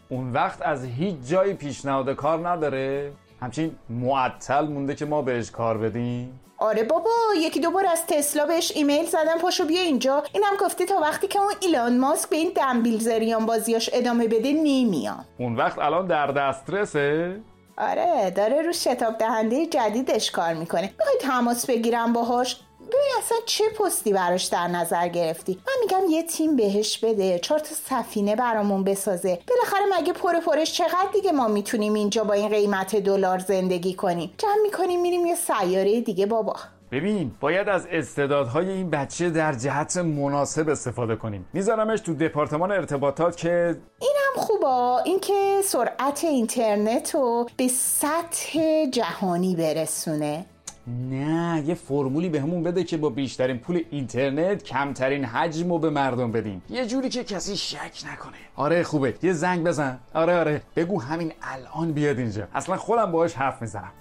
[0.09, 3.11] اون وقت از هیچ جایی پیشنهاد کار نداره.
[3.41, 6.39] همچین معطل مونده که ما بهش کار بدیم.
[6.57, 10.23] آره بابا یکی دو بار از تسلا بهش ایمیل زدم پاشو بیا اینجا.
[10.33, 14.53] اینم گفته تا وقتی که اون ایلان ماسک به این دنبیل زریان بازیاش ادامه بده
[14.53, 17.39] نمیام اون وقت الان در دسترسه.
[17.77, 20.81] آره داره رو شتاب دهنده جدیدش کار می‌کنه.
[20.81, 22.61] می‌خوای تماس بگیرم باهاش؟
[22.93, 27.59] ببین اصلا چه پستی براش در نظر گرفتی؟ من میگم یه تیم بهش بده چهار
[27.59, 29.39] تا سفینه برامون بسازه.
[29.47, 34.33] بالاخره مگه پر پرش چقدر دیگه ما می‌تونیم اینجا با این قیمت دلار زندگی کنیم؟
[34.37, 36.55] جمع می‌کنیم میریم یه سیاره دیگه بابا.
[36.91, 41.45] ببین باید از استعدادهای این بچه در جهت مناسب استفاده کنیم.
[41.53, 50.45] میذارمش تو دپارتمان ارتباطات که اینم خوبا اینکه سرعت اینترنت رو به سطح جهانی برسونه.
[50.87, 55.89] نه یه فرمولی به همون بده که با بیشترین پول اینترنت کمترین حجم رو به
[55.89, 56.61] مردم بدیم.
[56.69, 58.33] یه جوری که کسی شک نکنه.
[58.55, 59.13] آره خوبه.
[59.23, 59.99] یه زنگ بزن.
[60.13, 60.61] آره آره.
[60.75, 62.47] بگو همین الان بیاد اینجا.
[62.55, 63.91] اصلا خودم باهاش حرف می‌زنم.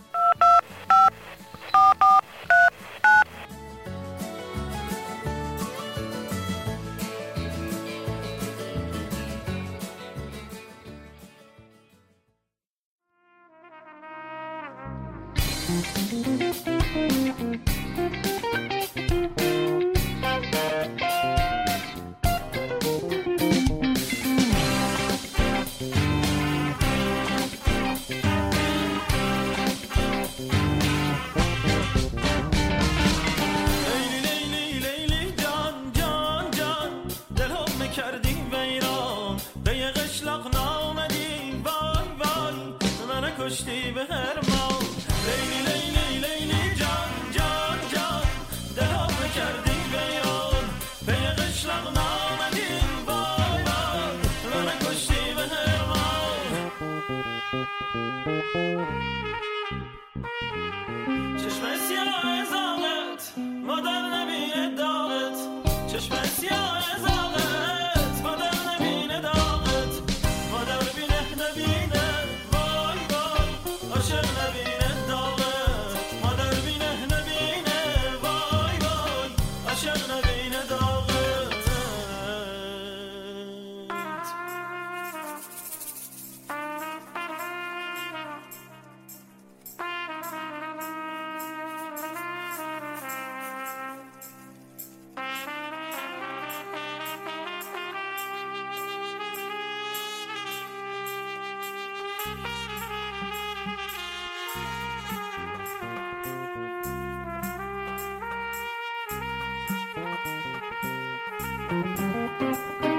[111.73, 112.92] Música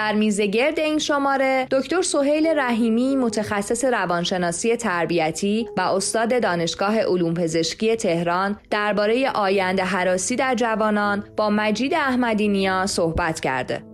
[0.00, 7.96] در میزگرد این شماره دکتر سهیل رحیمی متخصص روانشناسی تربیتی و استاد دانشگاه علوم پزشکی
[7.96, 13.89] تهران درباره آینده حراسی در جوانان با مجید احمدی نیا صحبت کرده.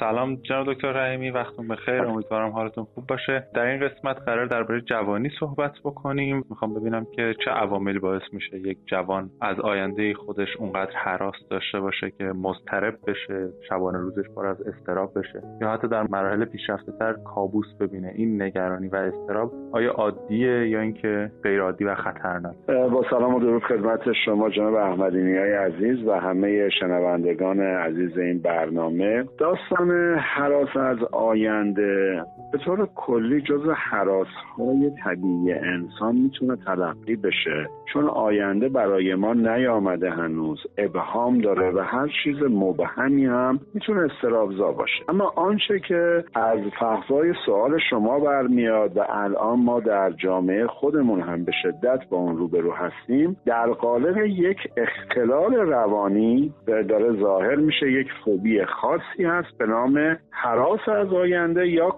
[0.00, 2.02] سلام جناب دکتر رحیمی وقتتون بخیر.
[2.02, 3.46] امیدوارم حالتون خوب باشه.
[3.54, 6.44] در این قسمت قرار درباره جوانی صحبت بکنیم.
[6.50, 11.80] می‌خوام ببینم که چه عواملی باعث میشه یک جوان از آینده خودش اونقدر حراس داشته
[11.80, 15.42] باشه که مضطرب بشه شبانه روزش پر از استراب بشه.
[15.60, 18.12] یا حتی در مراحل پیشرفته تر کابوس ببینه.
[18.14, 23.40] این نگرانی و استراب آیا عادیه یا اینکه غیر عادی و خطرناک؟ با سلام و
[23.40, 29.24] درود خدمت شما جناب احمدی عزیز و همه شنوندگان عزیز این برنامه.
[29.38, 32.22] داستان حراس از آینده.
[32.52, 34.26] به طور کلی جز حراس
[34.58, 37.68] های طبیعی انسان می‌تونه تلقی بشه.
[37.92, 44.72] چون آینده برای ما نیامده هنوز ابهام داره و هر چیز مبهمی هم می‌تونه استرابزا
[44.72, 45.04] باشه.
[45.08, 51.44] اما آنچه که از فحوای سوال شما برمیاد و الان ما در جامعه خودمون هم
[51.44, 58.06] به شدت با اون روبرو هستیم در قالب یک اختلال روانی داره ظاهر میشه یک
[58.24, 61.90] فوبی خاصی هست به نام حراس از آینده یا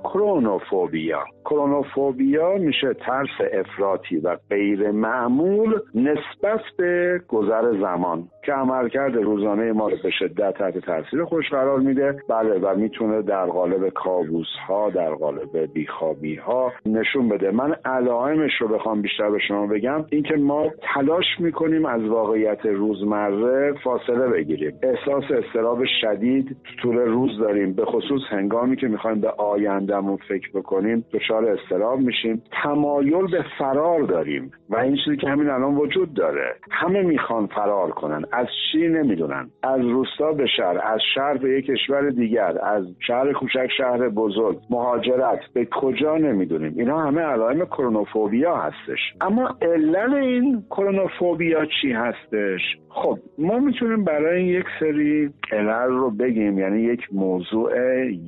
[0.43, 9.73] کرونوفوبیا کرونوفوبیا میشه ترس افراطی و غیر معمول نسبت به گذر زمان که عملکرد روزانه
[9.73, 12.17] ما رو به شدت تحت تاثیر خوش قرار میده.
[12.29, 17.51] بله و می‌تونه در قالب کابوس ها در قالب بیخوابی ها نشون بده.
[17.51, 20.05] من علائمش رو بخوام بیشتر به شما بگم.
[20.11, 24.73] اینکه ما تلاش می‌کنیم از واقعیت روزمره فاصله بگیریم.
[24.83, 27.73] احساس استراب شدید طول روز داریم.
[27.73, 32.43] به خصوص هنگامی که می‌خوایم به آیندهمون فکر بکنیم دچار استراب میشیم.
[32.63, 34.51] تمایل به فرار داریم.
[34.71, 36.55] و این چیزی که همین الان وجود داره.
[36.71, 38.25] همه می‌خوان فرار کنن.
[38.33, 39.51] از چی نمی‌دونن.
[39.63, 40.81] از روستا به شهر.
[40.85, 42.59] از شهر به یک کشور دیگر.
[42.63, 44.59] از شهر کوچک شهر بزرگ.
[44.71, 45.41] مهاجرت.
[45.55, 46.75] به کجا نمی‌دونیم.
[46.77, 48.99] اینا همه علائم کرونوفوبیا هستش.
[49.21, 56.59] اما علل این کرونوفوبیا چی هستش؟ خب ما می‌تونیم برای یک سری علل رو بگیم.
[56.59, 57.73] یعنی یک موضوع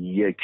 [0.01, 0.37] یک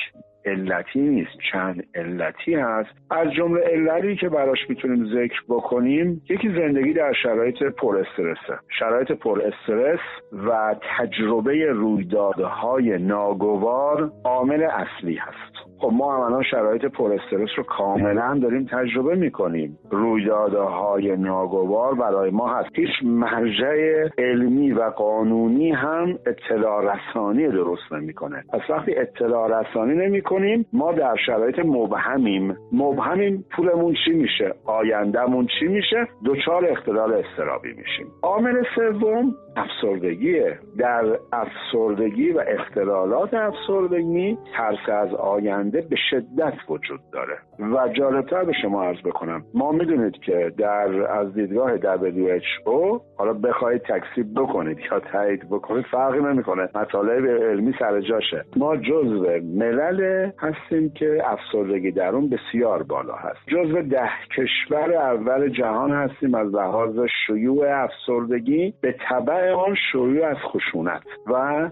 [0.45, 1.39] علتی نیست.
[1.53, 2.91] چند علتی هست.
[3.11, 9.13] از جمله علتی که براش می‌تونیم ذکر بکنیم یکی زندگی در شرایط پر استرسه شرایط
[9.13, 10.01] پر استرس
[10.47, 15.71] و تجربه رویدادهای ناگوار عامل اصلی هست.
[15.79, 19.79] خب ما هم الان شرایط پر استرس رو کاملا داریم تجربه می‌کنیم.
[19.91, 22.69] رویدادهای ناگوار برای ما هست.
[22.75, 28.45] هیچ مرجع علمی و قانونی هم اطلاع رسانی درست نمی‌کنه.
[28.53, 29.95] پس وقتی اطلاع رسانی
[30.31, 32.57] نمی‌کنیم ما در شرایط مبهمیم.
[32.73, 38.07] مبهمیم پولمون چی میشه؟ آیندهمون چی میشه؟ دچار اختلال استرابی میشیم.
[38.23, 40.59] عامل سوم افسردگیه.
[40.79, 47.39] در افسردگی و اختلالات افسردگی ترس از آینده به شدت وجود داره.
[47.59, 53.83] و جالبتر به شما عرض بکنم ما می‌دونید که در از دیدگاه WHO حالا بخواید
[53.83, 58.45] تکسیب بکنید یا تایید بکنید فرقی نمی‌کنه مطالب علمی سر جاشه.
[58.57, 63.39] ما جزو ملل هستیم که افسردگی در اون بسیار بالا هست.
[63.47, 70.37] جزو ده کشور اول جهان هستیم از لحاظ شیوع افسردگی به طبع آن شیوع از
[70.37, 71.71] خشونت و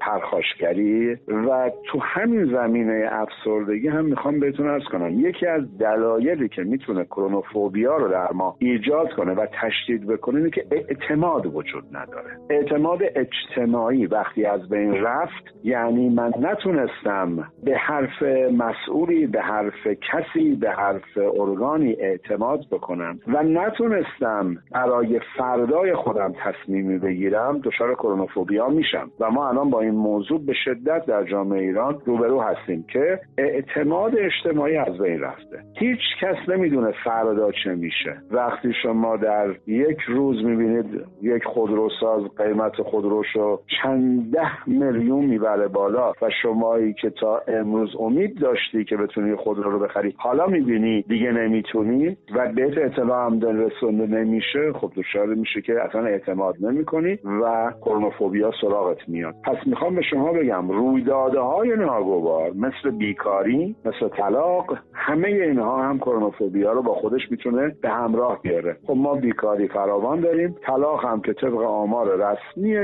[0.00, 5.20] پرخاشگری و تو همین زمینه افسردگی هم می‌خوام بهتون ارز کنم.
[5.20, 10.50] یکی از دلایلی که می‌تونه کرونوفوبیا رو در ما ایجاد کنه و تشدید بکنه اینه
[10.50, 12.30] که اعتماد وجود نداره.
[12.50, 18.22] اعتماد اجتماعی وقتی از بین رفت یعنی من نتونستم به حرف
[18.58, 26.32] مسئولی به حرف کسی به حرف ارگانی اعتماد بکنم و نتونستم برای فردای خودم
[26.72, 29.10] تصمیمی بگیرم دچار کرونوفوبیا میشم.
[29.20, 34.12] و ما الان با این موضوع به شدت در جامعه ایران روبرو هستیم که اعتماد
[34.16, 35.58] اجتماعی از بین رفته.
[35.78, 38.16] هیچ کس نمی‌دونه فردا چه میشه.
[38.30, 46.12] وقتی شما در یک روز می‌بینید یک خودروساز قیمت خودروشو چند ده میلیون می‌بره بالا
[46.22, 51.32] و شمایی که تا امروز امید داشتی که بتونی خودرو رو بخری حالا می‌بینی دیگه
[51.32, 57.72] نمی‌تونی و بهت اطلاع هم رسونده نمیشه خب دچار میشه که اصلا اعتماد نمی‌کنی و
[57.80, 59.34] کرونوفوبیا سراغت میاد.
[59.44, 66.72] پس می‌خوام به شما بگم رویدادهای ناگوار مثل بیکاری مثل طلاق همه اینها هم کرونوفوبیا
[66.72, 68.76] رو با خودش می‌تونه به همراه بیاره.
[68.86, 70.56] خب ما بیکاری فراوان داریم.
[70.66, 72.76] طلاق هم که طبق آمار رسمی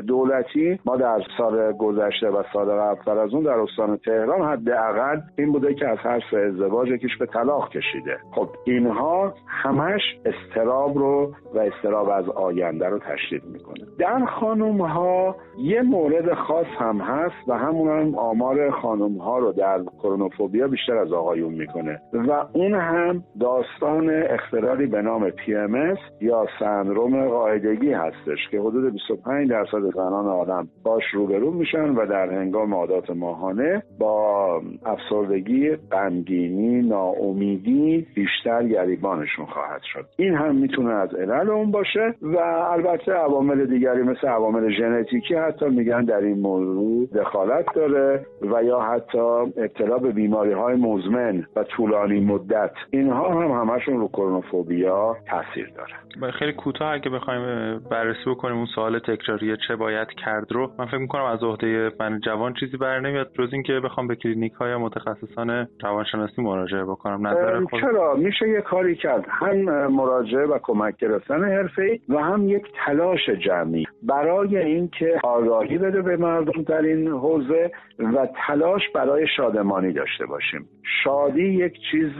[0.00, 5.52] دولتی ما در سال گذشته و سال قبل از اون در استان تهران حداقل این
[5.52, 8.18] بوده که از هر سه ازدواج یکیش به طلاق کشیده.
[8.34, 13.86] خب اینها همش استراب رو و استراب از آینده رو تشدید می‌کنه.
[13.98, 19.52] در خانم ها یه مورد خاص هم هست و همون هم آمار خانم ها رو
[19.52, 22.00] در کرونوفوبیا بیشتر از آقایون می‌کنه.
[22.12, 29.50] و اون هم داستان اختلالی به نام PMS یا سندروم قاعدگی هستش که حدود 25
[29.50, 38.06] درصد زنان آدم باش روبرو میشن و در هنگام عادات ماهانه با افسردگی غمگینی ناامیدی
[38.14, 40.06] بیشتر گریبانشون خواهد شد.
[40.16, 42.36] این هم می‌تونه از علل اون باشه و
[42.72, 48.80] البته عوامل دیگری مثل عوامل ژنتیکی حتی میگن در این موضوع دخالت داره و یا
[48.80, 52.72] حتی ابتلا به بیماری های مزمن و طولانی مدت.
[52.90, 56.32] اینها هم همشون رو کرونوفوبیا تاثیر داره.
[56.32, 60.70] خیلی کوتاه اگه بخوایم بررسی بکنیم اون سوال تکراری چه باید کرد رو.
[60.78, 63.30] من فکر می‌کنم از عهده من جوان چیزی بر نمیاد.
[63.38, 67.26] جز اینکه بخوام به کلینیک های متخصصان روانشناسی مراجعه بکنم.
[67.26, 69.24] نظر خود چرا؟ میشه یه کاری کرد.
[69.28, 73.84] هم مراجعه و کمک گرفتن حرفه‌ای و هم یک تلاش جمعی.
[74.02, 80.68] برای اینکه آگاهی بده به مردم در این حوزه و تلاش برای شادمانی داشته باشیم.
[81.04, 82.12] شادی یک چیز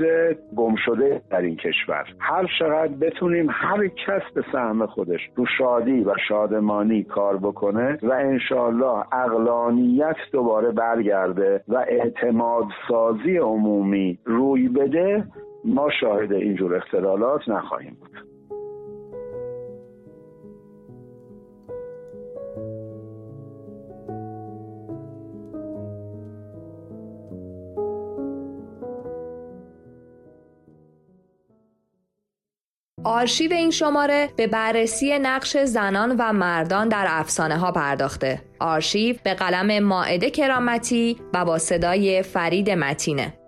[0.57, 2.05] گم شده در این کشور.
[2.19, 8.13] هر چقدر بتونیم هر کس به سهم خودش رو شادی و شادمانی کار بکنه و
[8.13, 15.25] انشالله اقلانیت دوباره برگرده و اعتماد سازی عمومی روی بده
[15.65, 18.30] ما شاهد اینجور اختلالات نخواهیم بود.
[33.11, 38.43] آرشیو این شماره به بررسی نقش زنان و مردان در افسانه ها پرداخته.
[38.61, 43.40] آرشیو به قلم ماعده کرامتی و با صدای فرید متینه.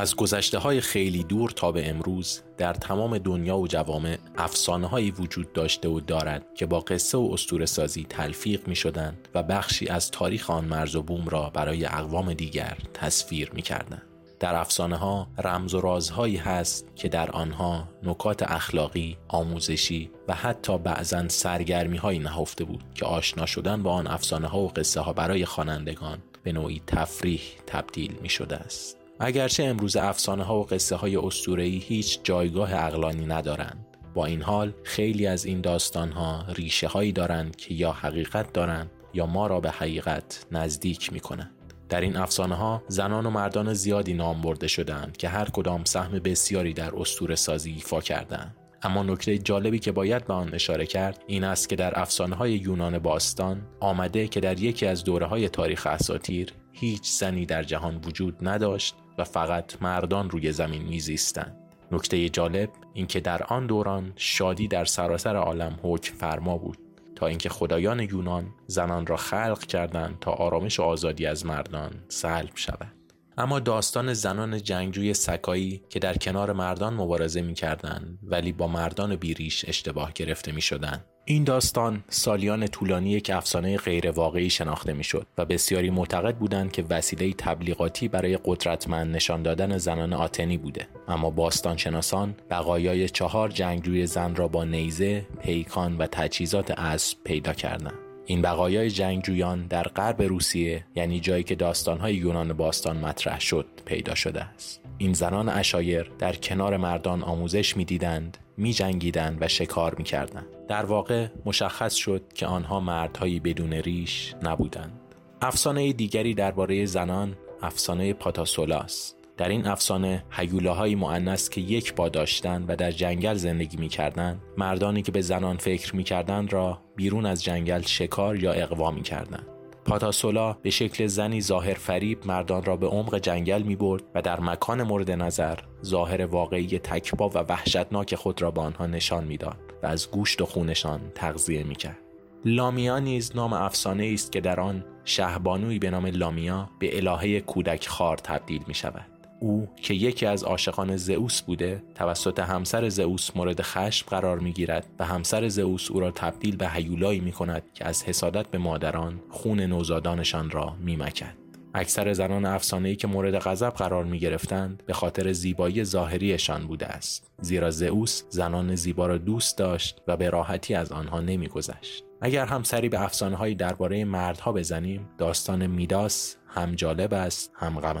[0.00, 5.10] از گذشته های خیلی دور تا به امروز در تمام دنیا و جوامع افسانه هایی
[5.10, 9.88] وجود داشته و دارد که با قصه و استور سازی تلفیق می شدند و بخشی
[9.88, 14.02] از تاریخ آن مرز و بوم را برای اقوام دیگر تصویر می کردن.
[14.40, 20.78] در افسانه ها رمز و رازهایی هست که در آنها نکات اخلاقی، آموزشی و حتی
[20.78, 25.12] بعضا سرگرمی هایی نهفته بود که آشنا شدن با آن افسانه ها و قصه ها
[25.12, 28.99] برای خوانندگان به نوعی تفریح تبدیل می شده است.
[29.22, 34.72] اگرچه امروز افسانه ها و قصه های اسطوره‌ای هیچ جایگاه اقلانی ندارند با این حال
[34.84, 39.60] خیلی از این داستان ها ریشه هایی دارند که یا حقیقت دارند یا ما را
[39.60, 41.50] به حقیقت نزدیک می کنند.
[41.88, 46.18] در این افسانه ها زنان و مردان زیادی نام برده شدند که هر کدام سهم
[46.18, 48.56] بسیاری در اسطوره سازی ایفا کردند.
[48.82, 52.52] اما نکته جالبی که باید به آن اشاره کرد این است که در افسانه های
[52.52, 58.00] یونان باستان آمده که در یکی از دوره های تاریخ اساتیر هیچ زنی در جهان
[58.04, 61.56] وجود نداشت و فقط مردان روی زمین میزیستند.
[61.92, 66.78] نکته جالب اینکه در آن دوران شادی در سراسر عالم حکم فرما بود
[67.16, 72.50] تا اینکه خدایان یونان زنان را خلق کردند تا آرامش و آزادی از مردان سلب
[72.54, 72.99] شود.
[73.40, 79.16] اما داستان زنان جنگجوی سکایی که در کنار مردان مبارزه می کردن ولی با مردان
[79.16, 81.04] بیریش اشتباه گرفته می شدن.
[81.24, 86.72] این داستان سالیان طولانی که افسانه غیر واقعی شناخته می شد و بسیاری معتقد بودند
[86.72, 93.48] که وسیله تبلیغاتی برای قدرتمند نشان دادن زنان آتنی بوده اما باستان شناسان بقایای چهار
[93.48, 98.09] جنگجوی زن را با نیزه، پیکان و تجهیزات اسب پیدا کردند.
[98.30, 104.14] این بقایای جنگجویان در غرب روسیه یعنی جایی که داستانهای یونان باستان مطرح شد پیدا
[104.14, 104.80] شده است.
[104.98, 110.46] این زنان اشایر در کنار مردان آموزش می‌دیدند میجنگیدند و شکار می‌کردند.
[110.68, 115.00] در واقع مشخص شد که آنها مردهایی بدون ریش نبودند.
[115.42, 122.64] افسانه دیگری درباره زنان افسانه پاتاسولاست در این افسانه هیولاهایی معنس که یک با داشتند
[122.68, 127.80] و در جنگل زندگی می‌کردند مردانی که به زنان فکر می‌کردند را بیرون از جنگل
[127.80, 129.46] شکار یا اقوا می‌کردند
[129.84, 134.40] پاتاسولا به شکل زنی ظاهر فریب مردان را به عمق جنگل می برد و در
[134.40, 139.86] مکان مورد نظر ظاهر واقعی تکبا و وحشتناک خود را به آنها نشان می‌داد و
[139.86, 141.98] از گوشت و خونشان تغذیه می‌کرد
[142.44, 147.88] لامیا نیز نام افسانه است که در آن شهبانوی به نام لامیا به الهه کودک
[147.88, 149.09] خار تبدیل می شود.
[149.40, 154.86] او که یکی از عاشقان زئوس بوده توسط همسر زئوس مورد خشم قرار می گیرد
[154.98, 159.20] و همسر زئوس او را تبدیل به هیولایی می کند که از حسادت به مادران
[159.30, 161.34] خون نوزادانشان را می مکد.
[161.74, 167.30] اکثر زنان افسانه‌ای که مورد غضب قرار می گرفتند به خاطر زیبایی ظاهریشان بوده است.
[167.40, 172.04] زیرا زئوس زنان زیبا را دوست داشت و به راحتی از آنها نمیگذشت.
[172.20, 177.96] اگر هم سری به افسانه‌های درباره مردها بزنیم داستان میداس هم جالب است هم غم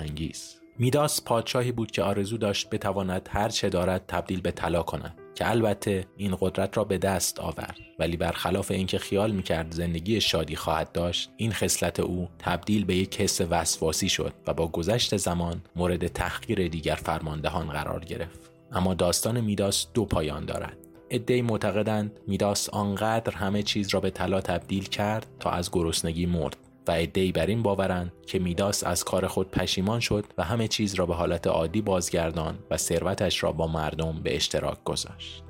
[0.80, 5.50] میداس پادشاهی بود که آرزو داشت بتواند هر چه دارد تبدیل به طلا کند که
[5.50, 7.76] البته این قدرت را به دست آورد.
[7.98, 13.20] ولی برخلاف اینکه خیال می‌کرد زندگی شادی خواهد داشت این خصلت او تبدیل به یک
[13.20, 18.50] حس وسواسی شد و با گذشت زمان مورد تحقیر دیگر فرماندهان قرار گرفت.
[18.72, 20.76] اما داستان میداس دو پایان دارد.
[21.10, 26.56] ادهی معتقدند میداس آنقدر همه چیز را به طلا تبدیل کرد تا از گرسنگی مرد.
[26.90, 30.94] و عدهای بر این باورند که میداس از کار خود پشیمان شد و همه چیز
[30.94, 35.49] را به حالت عادی بازگردان و ثروتش را با مردم به اشتراک گذاشت.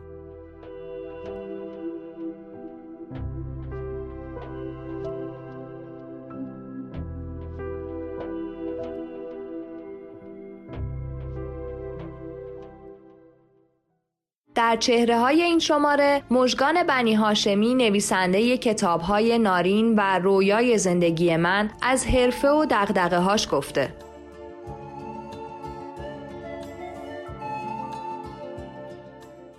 [14.61, 21.37] در چهره های این شماره مژگان بنی هاشمی نویسنده کتاب های نارین و رویای زندگی
[21.37, 23.95] من از حرفه و دقدقه هاش گفته.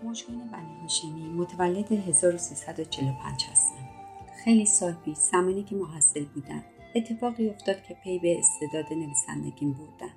[0.03, 3.89] مژگان بنی هاشمی متولد 1345 هستم.
[4.43, 6.63] خیلی سال پیش زمانی که محصل بودم
[6.95, 10.13] اتفاقی افتاد که پی به استعداد نویسندگیم بردم.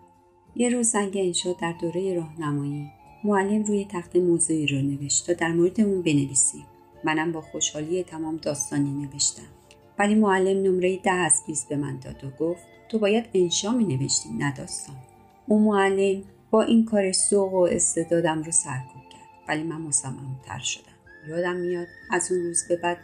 [0.54, 2.90] یه روز زنگ انشا در دوره راهنمایی
[3.24, 6.64] معلم روی تخت موضوعی رو نوشت تا در مورد اون بنویسیم
[7.04, 9.42] منم با خوشحالی تمام داستانی نوشتم.
[9.98, 13.84] ولی معلم نمره ده از 20 به من داد و گفت تو باید انشا می
[13.84, 14.96] نوشتی نه داستان.
[15.46, 19.48] اون معلم با این کار سوق و استعدادم رو سرکوب کرد.
[19.48, 19.90] ولی من
[20.46, 20.82] تر شدم.
[21.28, 22.98] یادم میاد از اون روز به بعد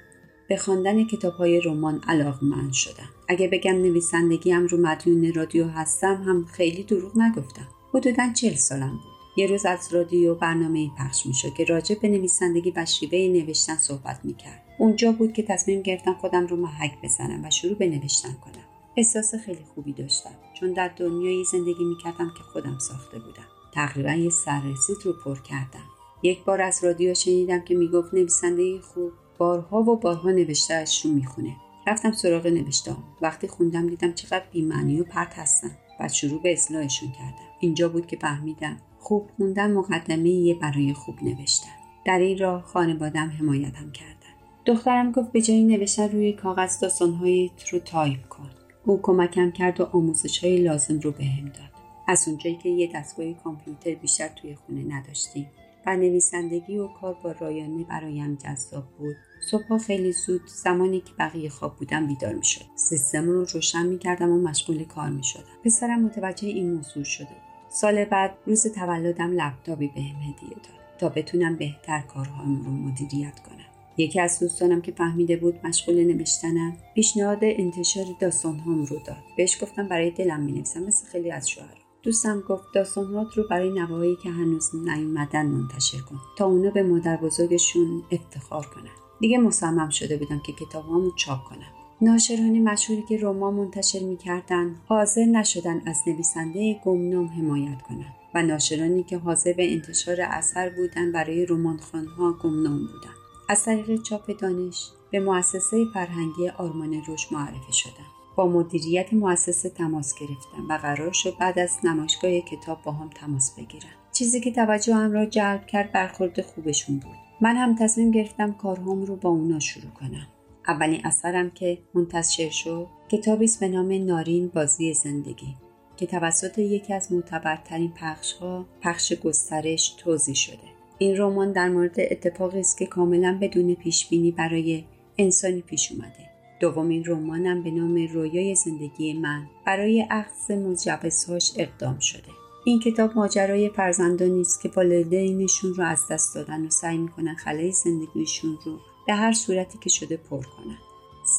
[0.49, 2.01] به خواندن کتاب های رمان
[2.43, 3.09] من شدم.
[3.29, 7.69] اگه بگم نویسندگیم رو مدیون رادیو هستم هم خیلی دروغ نگفتم.
[7.95, 9.10] حدودا چل سالم بود.
[9.41, 14.21] یه روز از رادیو برنامه پخش می‌شد که راجع به نویسندگی و شیوه نوشتن صحبت
[14.25, 14.63] می‌کرد.
[14.79, 18.65] اونجا بود که تصمیم گرفتم خودم رو محک بزنم و شروع به نوشتن کنم.
[18.97, 20.31] احساس خیلی خوبی داشتم
[20.61, 23.47] چون در دنیایی زندگی می‌کردم که خودم ساخته بودم.
[23.75, 25.85] تقریبا یه سررسید رو پر کردم.
[26.23, 31.57] یک بار از رادیو شنیدم که می‌گفت نویسنده خوب بارها و بارها نوشتهاش رو می‌خونه.
[31.87, 33.05] رفتم سراغ نوشتهام.
[33.21, 35.71] وقتی خوندم دیدم چقدر بیمعنی و پرت هستن.
[36.01, 37.51] بعد شروع به اصلاحشون کردم.
[37.61, 41.69] اینجا بود که فهمیدم خوب خوندن مقدمه برای خوب نوشتن.
[42.05, 44.35] در این راه خانوادم حمایتم کردن.
[44.67, 48.51] دخترم گفت به جای نوشتن روی کاغذ داستانهایت رو تایپ کن.
[48.87, 51.71] او کمکم کرد و آموزش های لازم رو بهم داد.
[52.09, 55.47] از اونجایی که یه دستگاه کامپیوتر بیشتر توی خونه نداشتیم
[55.87, 59.17] و نویسندگی و کار با رایانه برایم جذاب بود
[59.51, 63.99] صبحها خیلی زود زمانی که بقیه خواب بودن بیدار می شدم سیستم رو روشن می
[63.99, 68.67] کردم و مشغول کار می شدم پسرم متوجه این موضوع شد و سال بعد روز
[68.67, 73.65] تولدم لپتاپی بهم هدیه داد تا بتونم بهتر کارهام رو مدیریت کنم.
[73.97, 79.17] یکی از دوستانم که فهمیده بود مشغول نوشتنم پیشنهاد انتشار داستانهام رو داد.
[79.37, 84.17] بهش گفتم برای دلم می‌نویسم مثل خیلی از شوهر دوستم گفت داستانهات رو برای نوایی
[84.23, 88.91] که هنوز نیومدن منتشر کن تا اونا به مادر بزرگشون افتخار کنن.
[89.21, 91.80] دیگه مصمم شده بودم که کتابهامو چاپ کنم.
[92.03, 99.03] ناشران مشهوری که رمان منتشر می‌کردند حاضر نشدن از نویسنده گمنام حمایت کنند و ناشرانی
[99.03, 103.17] که حاضر به انتشار اثر بودند برای رمانخوانها گمنام بودند.
[103.49, 110.15] از طریق چاپ دانش به مؤسسه فرهنگی آرمان روش معرفی شدم با مدیریت مؤسسه تماس
[110.15, 115.13] گرفتم و قرار شد بعد از نمایشگاه کتاب با هم تماس بگیرم چیزی که توجهم
[115.13, 117.17] را جلب کرد برخورد خوبشون بود.
[117.41, 120.27] من هم تصمیم گرفتم کارهام رو با اونا شروع کنم.
[120.71, 125.55] اولین اثرم که منتشر شد کتابی است به نام نارین بازی زندگی
[125.97, 130.69] که توسط یکی از معتبرترین پخشها پخش گسترش توضیح شده.
[130.99, 134.85] این رمان در مورد اتفاقی است که کاملا بدون پیش بینی برای
[135.19, 136.31] انسانی پیش اومده.
[136.61, 142.31] دومین رمانم به نام رویای زندگی من برای اخذ مجوزهاش اقدام شده.
[142.65, 147.73] این کتاب ماجرای فرزندانی است که والدینشون رو از دست دادن و سعی می‌کنن خلای
[147.73, 148.79] زندگیشون رو
[149.11, 150.79] به هر صورتی که شده پر کنند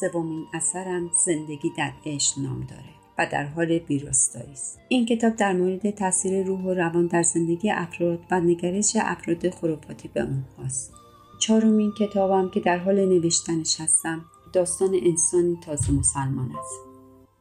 [0.00, 4.78] سومین اثرم زندگی در عشق نام داره و در حال ویراستاری است.
[4.88, 10.08] این کتاب در مورد تاثیر روح و روان در زندگی افراد و نگرش افراد خرافاتی
[10.08, 10.92] به اونهاست
[11.38, 16.80] چهارمین کتابم که در حال نوشتنش هستم داستان انسان تازه مسلمان است.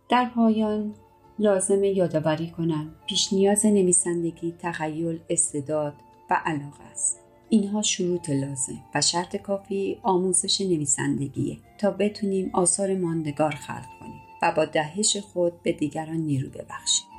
[0.10, 0.94] در پایان
[1.40, 5.94] لازم یادآوری کنم پیش نیاز نویسندگی تخیل استعداد
[6.30, 7.21] و علاقه است.
[7.54, 14.52] اینها شروط لازم و شرط کافی آموزش نویسندگیه تا بتونیم آثار ماندگار خلق کنیم و
[14.52, 17.11] با دهش خود به دیگران نیرو ببخشیم.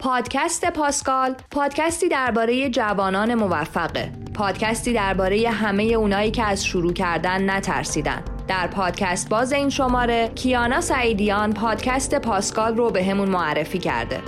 [0.00, 4.12] پادکست پاسکال پادکستی درباره جوانان موفقه.
[4.34, 8.22] پادکستی درباره همه اونایی که از شروع کردن نترسیدن.
[8.48, 14.20] در پادکست باز این شماره کیانا سعیدیان پادکست پاسکال رو به همون معرفی کرده.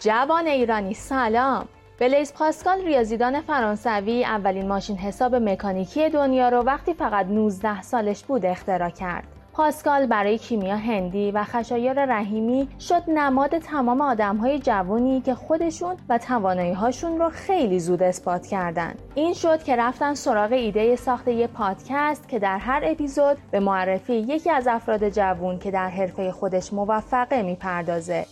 [0.00, 1.68] جوان ایرانی سلام.
[2.00, 8.46] بلیز پاسکال ریاضیدان فرانسوی اولین ماشین حساب مکانیکی دنیا رو وقتی فقط 19 سالش بود
[8.46, 9.24] اختراع کرد.
[9.52, 16.18] پاسکال برای کیمیا هندی و خشایار رحیمی شد نماد تمام آدمهای جوانی که خودشون و
[16.18, 18.94] توانایی هاشون رو خیلی زود اثبات کردن.
[19.14, 24.14] این شد که رفتن سراغ ایده ساخت یه پادکست که در هر اپیزود به معرفی
[24.14, 28.26] یکی از افراد جوون که در حرفه خودش موفقه می‌پردازه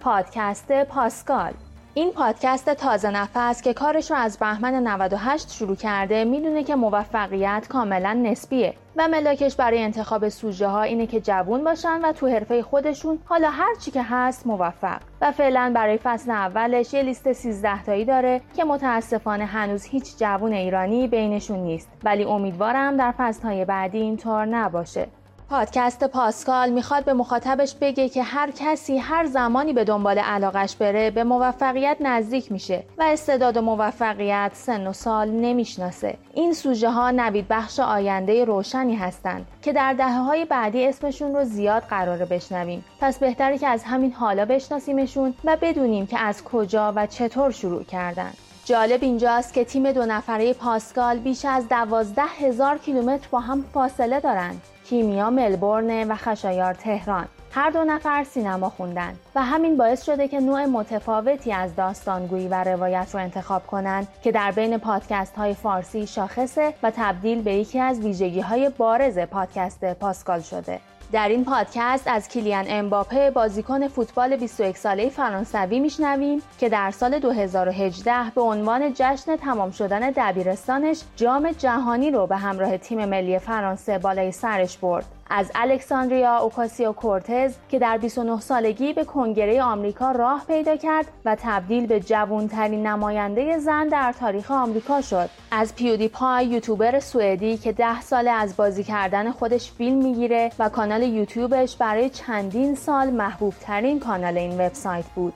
[0.00, 1.52] پادکست پاسکال.
[1.94, 7.66] این پادکست تازه نفس که کارش رو از بهمن 98 شروع کرده می‌دونه که موفقیت
[7.68, 12.62] کاملا نسبیه و ملاکش برای انتخاب سوژه ها اینه که جوون باشن و تو حرفه
[12.62, 15.00] خودشون حالا هر چی که هست موفق.
[15.20, 20.52] و فعلا برای فصل اولش یه لیست 13 تایی داره که متاسفانه هنوز هیچ جوون
[20.52, 21.88] ایرانی بینشون نیست.
[22.04, 25.06] ولی امیدوارم در فصلهای بعدی اینطور نباشه.
[25.50, 31.10] پادکست پاسکال می‌خواد به مخاطبش بگه که هر کسی هر زمانی به دنبال علاقش بره
[31.10, 36.16] به موفقیت نزدیک میشه و استعداد و موفقیت سن و سال نمی‌شناسه.
[36.34, 41.44] این سوژه ها نوید بخش آینده روشنی هستند که در دهه های بعدی اسمشون رو
[41.44, 42.84] زیاد قراره بشنویم.
[43.00, 47.84] پس بهتره که از همین حالا بشناسیمشون و بدونیم که از کجا و چطور شروع
[47.84, 48.30] کردن.
[48.64, 54.20] جالب اینجاست که تیم دو نفره پاسکال بیش از دوازده هزار کیلومتر با هم فاصله
[54.20, 57.28] دارند کیمیا ملبورن و خشایار تهران.
[57.50, 62.64] هر دو نفر سینما خوندن و همین باعث شده که نوع متفاوتی از داستانگویی و
[62.64, 67.80] روایت رو انتخاب کنند که در بین پادکست های فارسی شاخصه و تبدیل به یکی
[67.80, 70.80] از ویژگی های بارز پادکست پاسکال شده.
[71.12, 77.18] در این پادکست از کیلیان امباپه بازیکن فوتبال 21 ساله فرانسوی میشنویم که در سال
[77.18, 83.98] 2018 به عنوان جشن تمام شدن دبیرستانش جام جهانی رو به همراه تیم ملی فرانسه
[83.98, 85.19] بالای سرش برد.
[85.32, 91.36] از الکساندریا اوکاسیو کورتز که در 29 سالگی به کنگره آمریکا راه پیدا کرد و
[91.40, 97.72] تبدیل به جوانترین نماینده زن در تاریخ آمریکا شد از پیودی پای یوتیوبر سوئدی که
[97.72, 103.54] ده سال از بازی کردن خودش فیلم می‌گیره و کانال یوتیوبش برای چندین سال محبوب
[103.60, 105.32] ترین کانال این وبسایت بود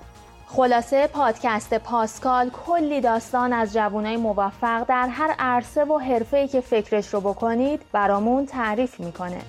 [0.47, 7.15] خلاصه پادکست پاسکال کلی داستان از جوانای موفق در هر عرصه و حرفه‌ای که فکرش
[7.15, 9.41] رو بکنید برامون تعریف می‌کنه.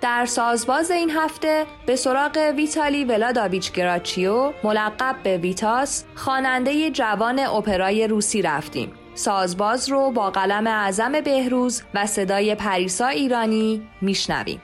[0.00, 8.06] در سازباز این هفته به سراغ ویتالی ولاداویچ گراچیو ملقب به ویتاس خواننده جوان اپرای
[8.06, 8.92] روسی رفتیم.
[9.14, 14.62] سازباز رو با قلم اعظم بهروز و صدای پریسا ایرانی میشنویم.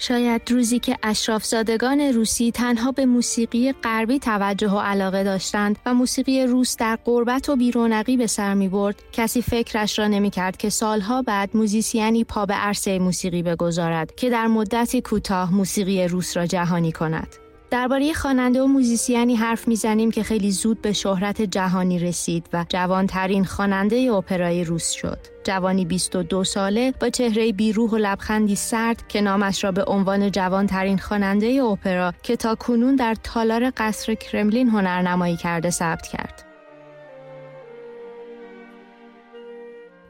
[0.00, 6.46] شاید روزی که اشرافزادگان روسی تنها به موسیقی غربی توجه و علاقه داشتند و موسیقی
[6.46, 10.70] روس در قربت و بیرونقی به سر می برد کسی فکرش را نمی کرد که
[10.70, 16.46] سالها بعد موزیسیانی پا به عرصه موسیقی بگذارد که در مدتی کوتاه موسیقی روس را
[16.46, 17.49] جهانی کند.
[17.70, 23.44] درباره خواننده و موزیسیانی حرف می‌زنیم که خیلی زود به شهرت جهانی رسید و جوانترین
[23.44, 25.18] خواننده اپرای روس شد.
[25.44, 30.98] جوانی 22 ساله با چهره بیروح و لبخندی سرد که نامش را به عنوان جوانترین
[30.98, 36.44] خواننده اپرا که تا کنون در تالار قصر کرملین هنرنمایی کرده ثبت کرد.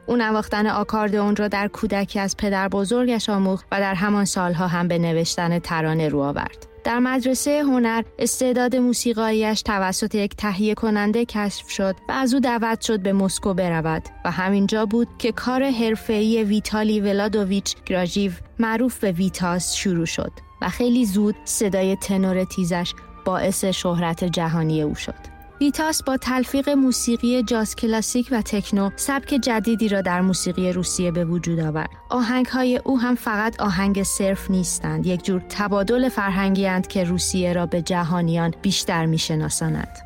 [0.05, 4.87] او نواختن آکاردئون را در کودکی از پدر بزرگش آموخت و در همان سالها هم
[4.87, 6.70] به نوشتن ترانه رو آورد.
[6.83, 12.81] در مدرسه هنر استعداد موسیقاییش توسط یک تهیه کننده کشف شد و از او دعوت
[12.81, 19.11] شد به مسکو برود و همینجا بود که کار حرفه‌ای ویتالی ولادوویچ گراژیو معروف به
[19.11, 22.93] ویتاس شروع شد و خیلی زود صدای تنور تیزش
[23.25, 25.30] باعث شهرت جهانی او شد.
[25.61, 31.25] ویتاس با تلفیق موسیقی جاز کلاسیک و تکنو سبک جدیدی را در موسیقی روسیه به
[31.25, 31.89] وجود آورد.
[32.09, 37.53] آهنگ های او هم فقط آهنگ صرف نیستند، یک جور تبادل فرهنگی اند که روسیه
[37.53, 39.97] را به جهانیان بیشتر میشناساند.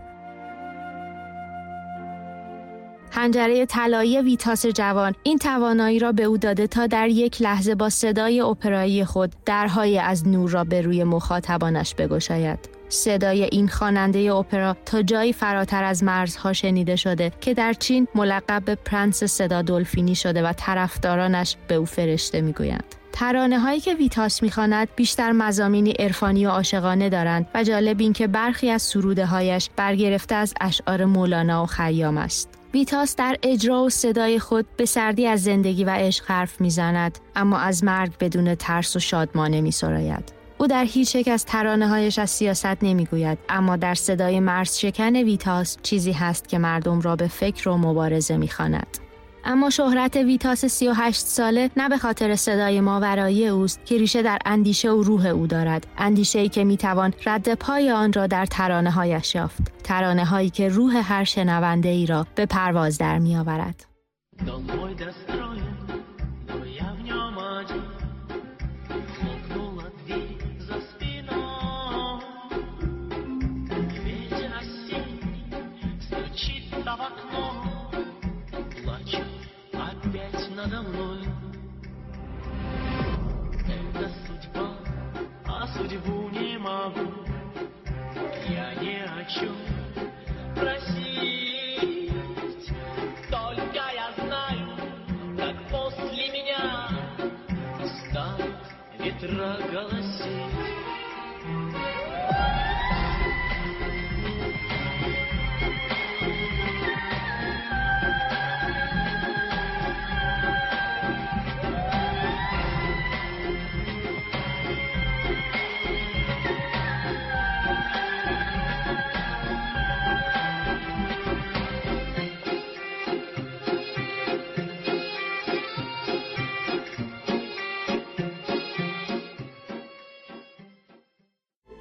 [3.12, 7.90] حنجره طلایی ویتاس جوان این توانایی را به او داده تا در یک لحظه با
[7.90, 12.75] صدای اپرایی خود درهای از نور را به روی مخاطبانش بگشاید.
[12.96, 18.66] صدای این خواننده اپرا تا جایی فراتر از مرزها شنیده شده که در چین ملقب
[18.66, 22.96] به پرنس صدا دلفینی شده و طرفدارانش به او فرشته می‌گویند.
[23.12, 28.28] ترانه هایی که ویتاس می‌خواند بیشتر مزامینی عرفانی و عاشقانه دارند و جالب این که
[28.28, 32.50] برخی از سروده هایش برگرفته از اشعار مولانا و خیام است.
[32.74, 37.58] ویتاس در اجرا و صدای خود به سردی از زندگی و عشق حرف می‌زند اما
[37.58, 39.72] از مرگ بدون ترس و شادمانه می
[40.58, 45.16] او در هیچ یک از ترانه هایش از سیاست نمی‌گوید اما در صدای مرز شکن
[45.16, 48.98] ویتاس چیزی هست که مردم را به فکر و مبارزه می‌خواند.
[49.46, 54.92] اما شهرت ویتاس 38 ساله نه به خاطر صدای ماورایی اوست که ریشه در اندیشه
[54.92, 59.36] و روح او دارد اندیشه ای که می‌توان رد پای آن را در ترانه هایش
[59.36, 63.38] یافت ترانه هایی که روح هر شنونده ای را به پرواز در می
[86.66, 87.12] могу
[88.50, 89.56] Я ни о чем
[90.56, 91.15] просить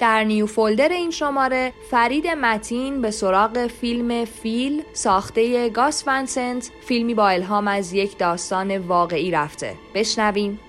[0.04, 7.14] در نیو فولدر این شماره فرید متین به سراغ فیلم فیل ساخته گاس ونسنت فیلمی
[7.14, 9.74] با الهام از یک داستان واقعی رفته.
[9.94, 10.60] بشنویم.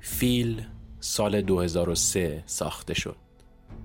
[0.00, 0.62] فیل
[1.00, 3.16] سال 2003 ساخته شد.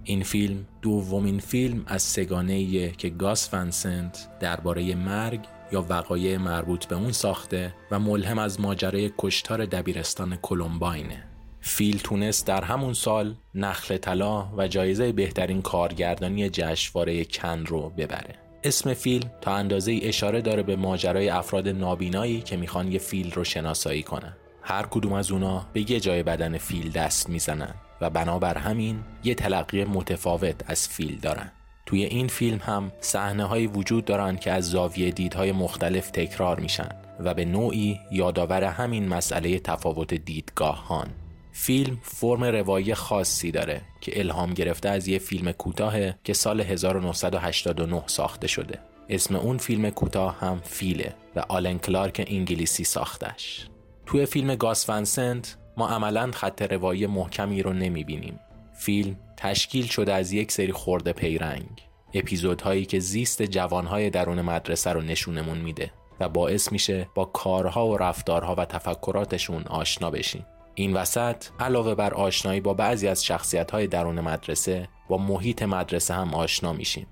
[0.04, 6.96] این فیلم دومین فیلم از سگانه که گاس ونسنت درباره مرگ یا وقایع مربوط به
[6.96, 11.24] اون ساخته و ملهم از ماجرای کشتار دبیرستان کلمباینه.
[11.62, 18.36] فیل تونست در همون سال نخل طلا و جایزه بهترین کارگردانی جشنواره کن رو ببره.
[18.64, 23.44] اسم فیل تا اندازه اشاره داره به ماجرای افراد نابینایی که می‌خوان یه فیل رو
[23.44, 24.34] شناسایی کنن.
[24.62, 29.36] هر کدوم از اونا به یه جای بدن فیل دست می‌زنن و بنابر همین یه
[29.36, 31.52] تلقی متفاوت از فیل دارن.
[31.88, 36.90] توی این فیلم هم صحنه های وجود دارن که از زاویه دیدهای مختلف تکرار میشن
[37.20, 41.08] و به نوعی یادآور همین مسئله تفاوت دیدگاهان.
[41.52, 48.04] فیلم فرم روایی خاصی داره که الهام گرفته از یه فیلم کوتاه که سال 1989
[48.06, 48.80] ساخته شده.
[49.10, 53.68] اسم اون فیلم کوتاه هم فیله و آلن کلارک انگلیسی ساختش.
[54.06, 58.40] توی فیلم گاس ونسنت ما عملا خط روایی محکمی رو نمی‌بینیم.
[58.74, 61.88] فیلم تشکیل شده از یک سری خورده پیرنگ.
[62.14, 67.98] اپیزودهایی که زیست جوانهای درون مدرسه رو نشونمون میده و باعث میشه با کارها و
[67.98, 74.22] رفتارها و تفکراتشون آشنا بشیم این وسط علاوه بر آشنایی با بعضی از شخصیت درون
[74.22, 77.08] مدرسه با محیط مدرسه هم آشنا میشیم.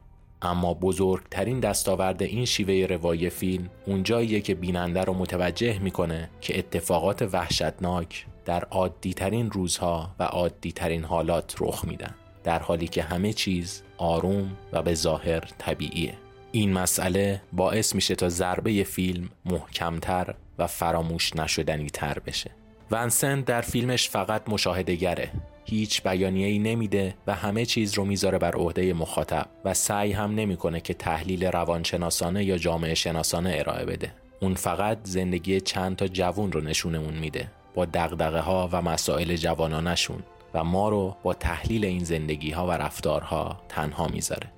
[0.46, 7.22] اما بزرگترین دستاورد این شیوه روایی فیلم اونجاییه که بیننده رو متوجه می‌کنه که اتفاقات
[7.22, 13.34] وحشتناک در عادی ترین روزها و عادی ترین حالات رخ میدن در حالی که همه
[13.34, 16.14] چیز آروم و به ظاهر طبیعیه.
[16.52, 22.52] این مسئله باعث میشه تا ضربه فیلم محکمتر و فراموش نشدنی تر بشه.
[22.92, 25.32] ونسنت در فیلمش فقط مشاهدگره
[25.66, 30.82] هیچ بیانیه‌ای نمیده و همه چیز رو می‌ذاره بر عهده مخاطب و سعی هم نمی‌کنه
[30.82, 34.14] که تحلیل روانشناسانه یا جامعه شناسانه ارائه بده.
[34.40, 37.48] اون فقط زندگی چند تا جوون رو نشونمون میده.
[37.76, 42.72] با دقدقه ها و مسائل جوانانشون و ما رو با تحلیل این زندگی ها و
[42.72, 44.55] رفتارها تنها می‌ذاره.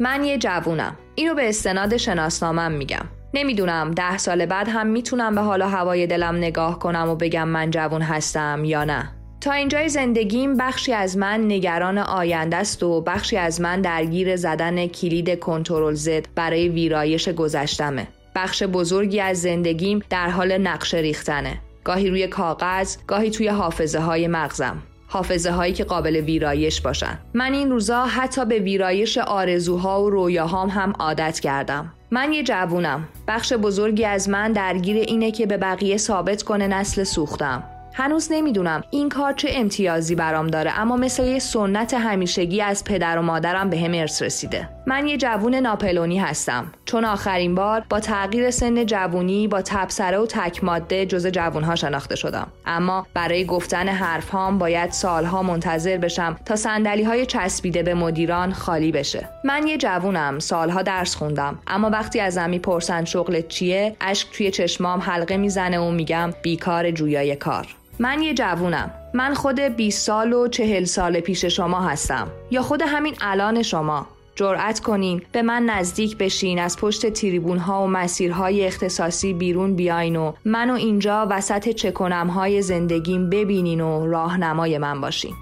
[0.00, 0.96] من یه جوونم.
[1.14, 3.04] اینو به استناد شناسنامم میگم.
[3.34, 7.70] نمی‌دونم ده سال بعد هم می‌تونم به حال هوای دلم نگاه کنم و بگم من
[7.70, 9.12] جوون هستم یا نه.
[9.40, 14.86] تا اینجای زندگیم بخشی از من نگران آینده است و بخشی از من درگیر زدن
[14.86, 18.08] کلید کنترل زد برای ویرایش گذشتمه.
[18.34, 21.60] بخش بزرگی از زندگیم در حال نقشه ریختنه.
[21.84, 24.82] گاهی روی کاغذ گاهی توی حافظه های مغزم.
[25.08, 27.18] حافظه هایی که قابل ویرایش باشن.
[27.34, 31.92] من این روزا حتی به ویرایش آرزوها و رویاهام هم عادت کردم.
[32.10, 33.08] من یه جوونم.
[33.28, 37.64] بخش بزرگی از من درگیر اینه که به بقیه ثابت کنه نسل سوختم.
[37.94, 43.18] هنوز نمی‌دونم این کار چه امتیازی برام داره اما مثل یه سنت همیشگی از پدر
[43.18, 44.68] و مادرم به هم ارث رسیده.
[44.88, 46.72] من یه جوون ناپلونی هستم.
[46.84, 52.16] چون آخرین بار با تغییر سن جوونی با تبسره و تک ماده جز جوونها شناخته
[52.16, 52.46] شدم.
[52.66, 58.92] اما برای گفتن حرفهام باید سالها منتظر بشم تا سندلی های چسبیده به مدیران خالی
[58.92, 59.28] بشه.
[59.44, 61.58] من یه جوونم سالها درس خوندم.
[61.66, 67.36] اما وقتی ازم می‌پرسن شغلت چیه اشک توی چشمام حلقه می‌زنه و میگم بیکار جویای
[67.36, 67.66] کار.
[67.98, 68.90] من یه جوونم.
[69.14, 72.28] من خود 20 سال و 40 سال پیش شما هستم.
[72.50, 74.06] یا خود همین الان شما.
[74.38, 75.22] جرأت کنین.
[75.32, 76.58] به من نزدیک بشین.
[76.58, 82.62] از پشت تریبون ها و مسیرهای اختصاصی بیرون بیاین و منو اینجا وسط چکنم های
[82.62, 85.34] زندگیم ببینین و راهنمای من باشین.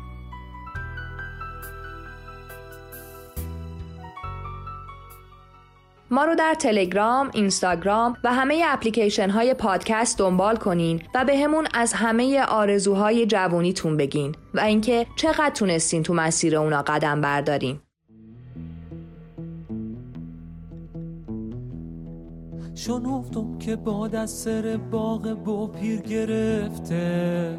[6.10, 11.66] ما رو در تلگرام، اینستاگرام و همه اپلیکیشن های پادکست دنبال کنین و به همون
[11.74, 17.80] از همه آرزوهای جوونیتون بگین و اینکه چقدر تونستین تو مسیر اونا قدم بردارین.
[22.76, 27.58] شنفتم که باد از سر باغ با پیر گرفته.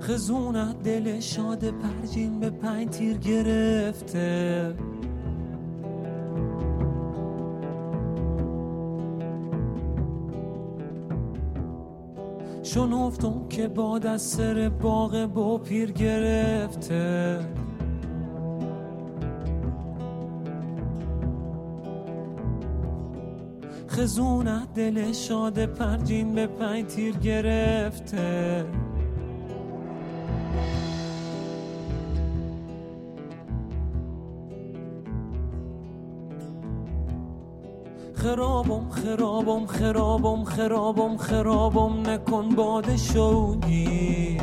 [0.00, 4.74] خزونت دل شاد پرجین به پنج تیر گرفته.
[12.74, 17.38] شنفتم که باد از سر باغ با پیر گرفته.
[23.88, 28.64] خزونت دل شاد پرجین به پنج تیر گرفته.
[38.80, 44.42] خرابم خرابم خرابم خرابم خرابم نکن باد شوگیر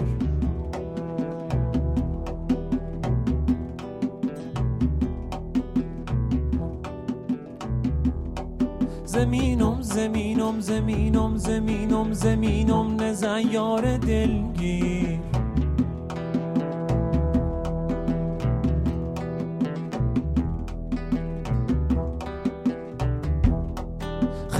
[9.06, 15.29] زمینم زمینم زمینم زمینم زمینم نزن یار دلگیر.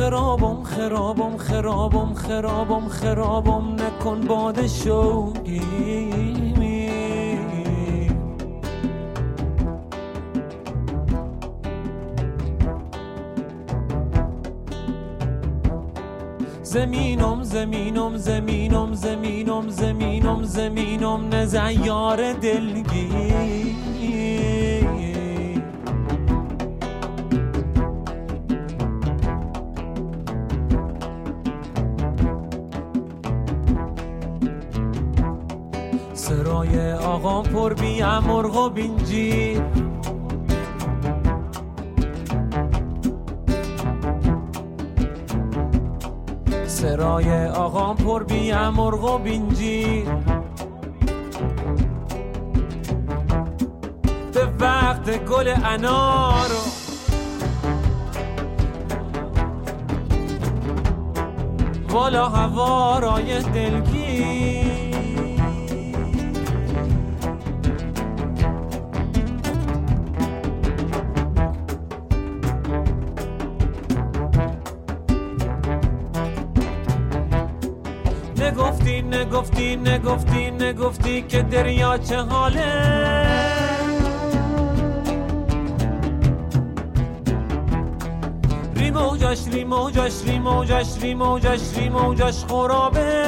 [0.10, 5.62] خرابم خرابم خرابم خرابم خرابم نکن باد شوگی
[16.64, 22.34] زمینم زمینم زمینم زمینم زمینم زمینم نزن یار
[37.00, 39.62] آقام پر بی مرغ و بینجیر
[46.66, 50.06] سرای آقام پر بی مرغ و بینجیر
[54.34, 56.80] به وقت گل انارو
[61.90, 64.69] والا هوارای دلگیر.
[79.30, 82.66] نگفتی نگفتی نگفتی که دریا چه حاله؟
[88.76, 93.26] ری موجش ری موجش ری موجش ری موجش ری موجش خرابه.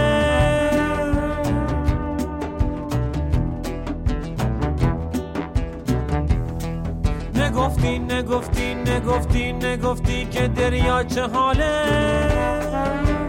[7.35, 13.20] نگفتی نگفتی نگفتی نگفتی که دریا چه حاله؟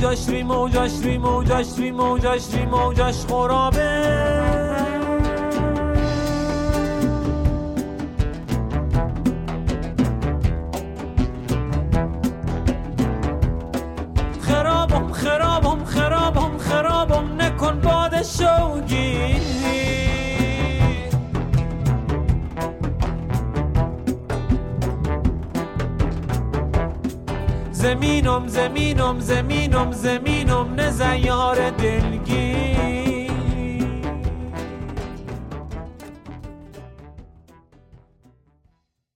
[0.00, 4.49] ری موجش ری موجش ری موجش ری موجش ری موجش خرابه.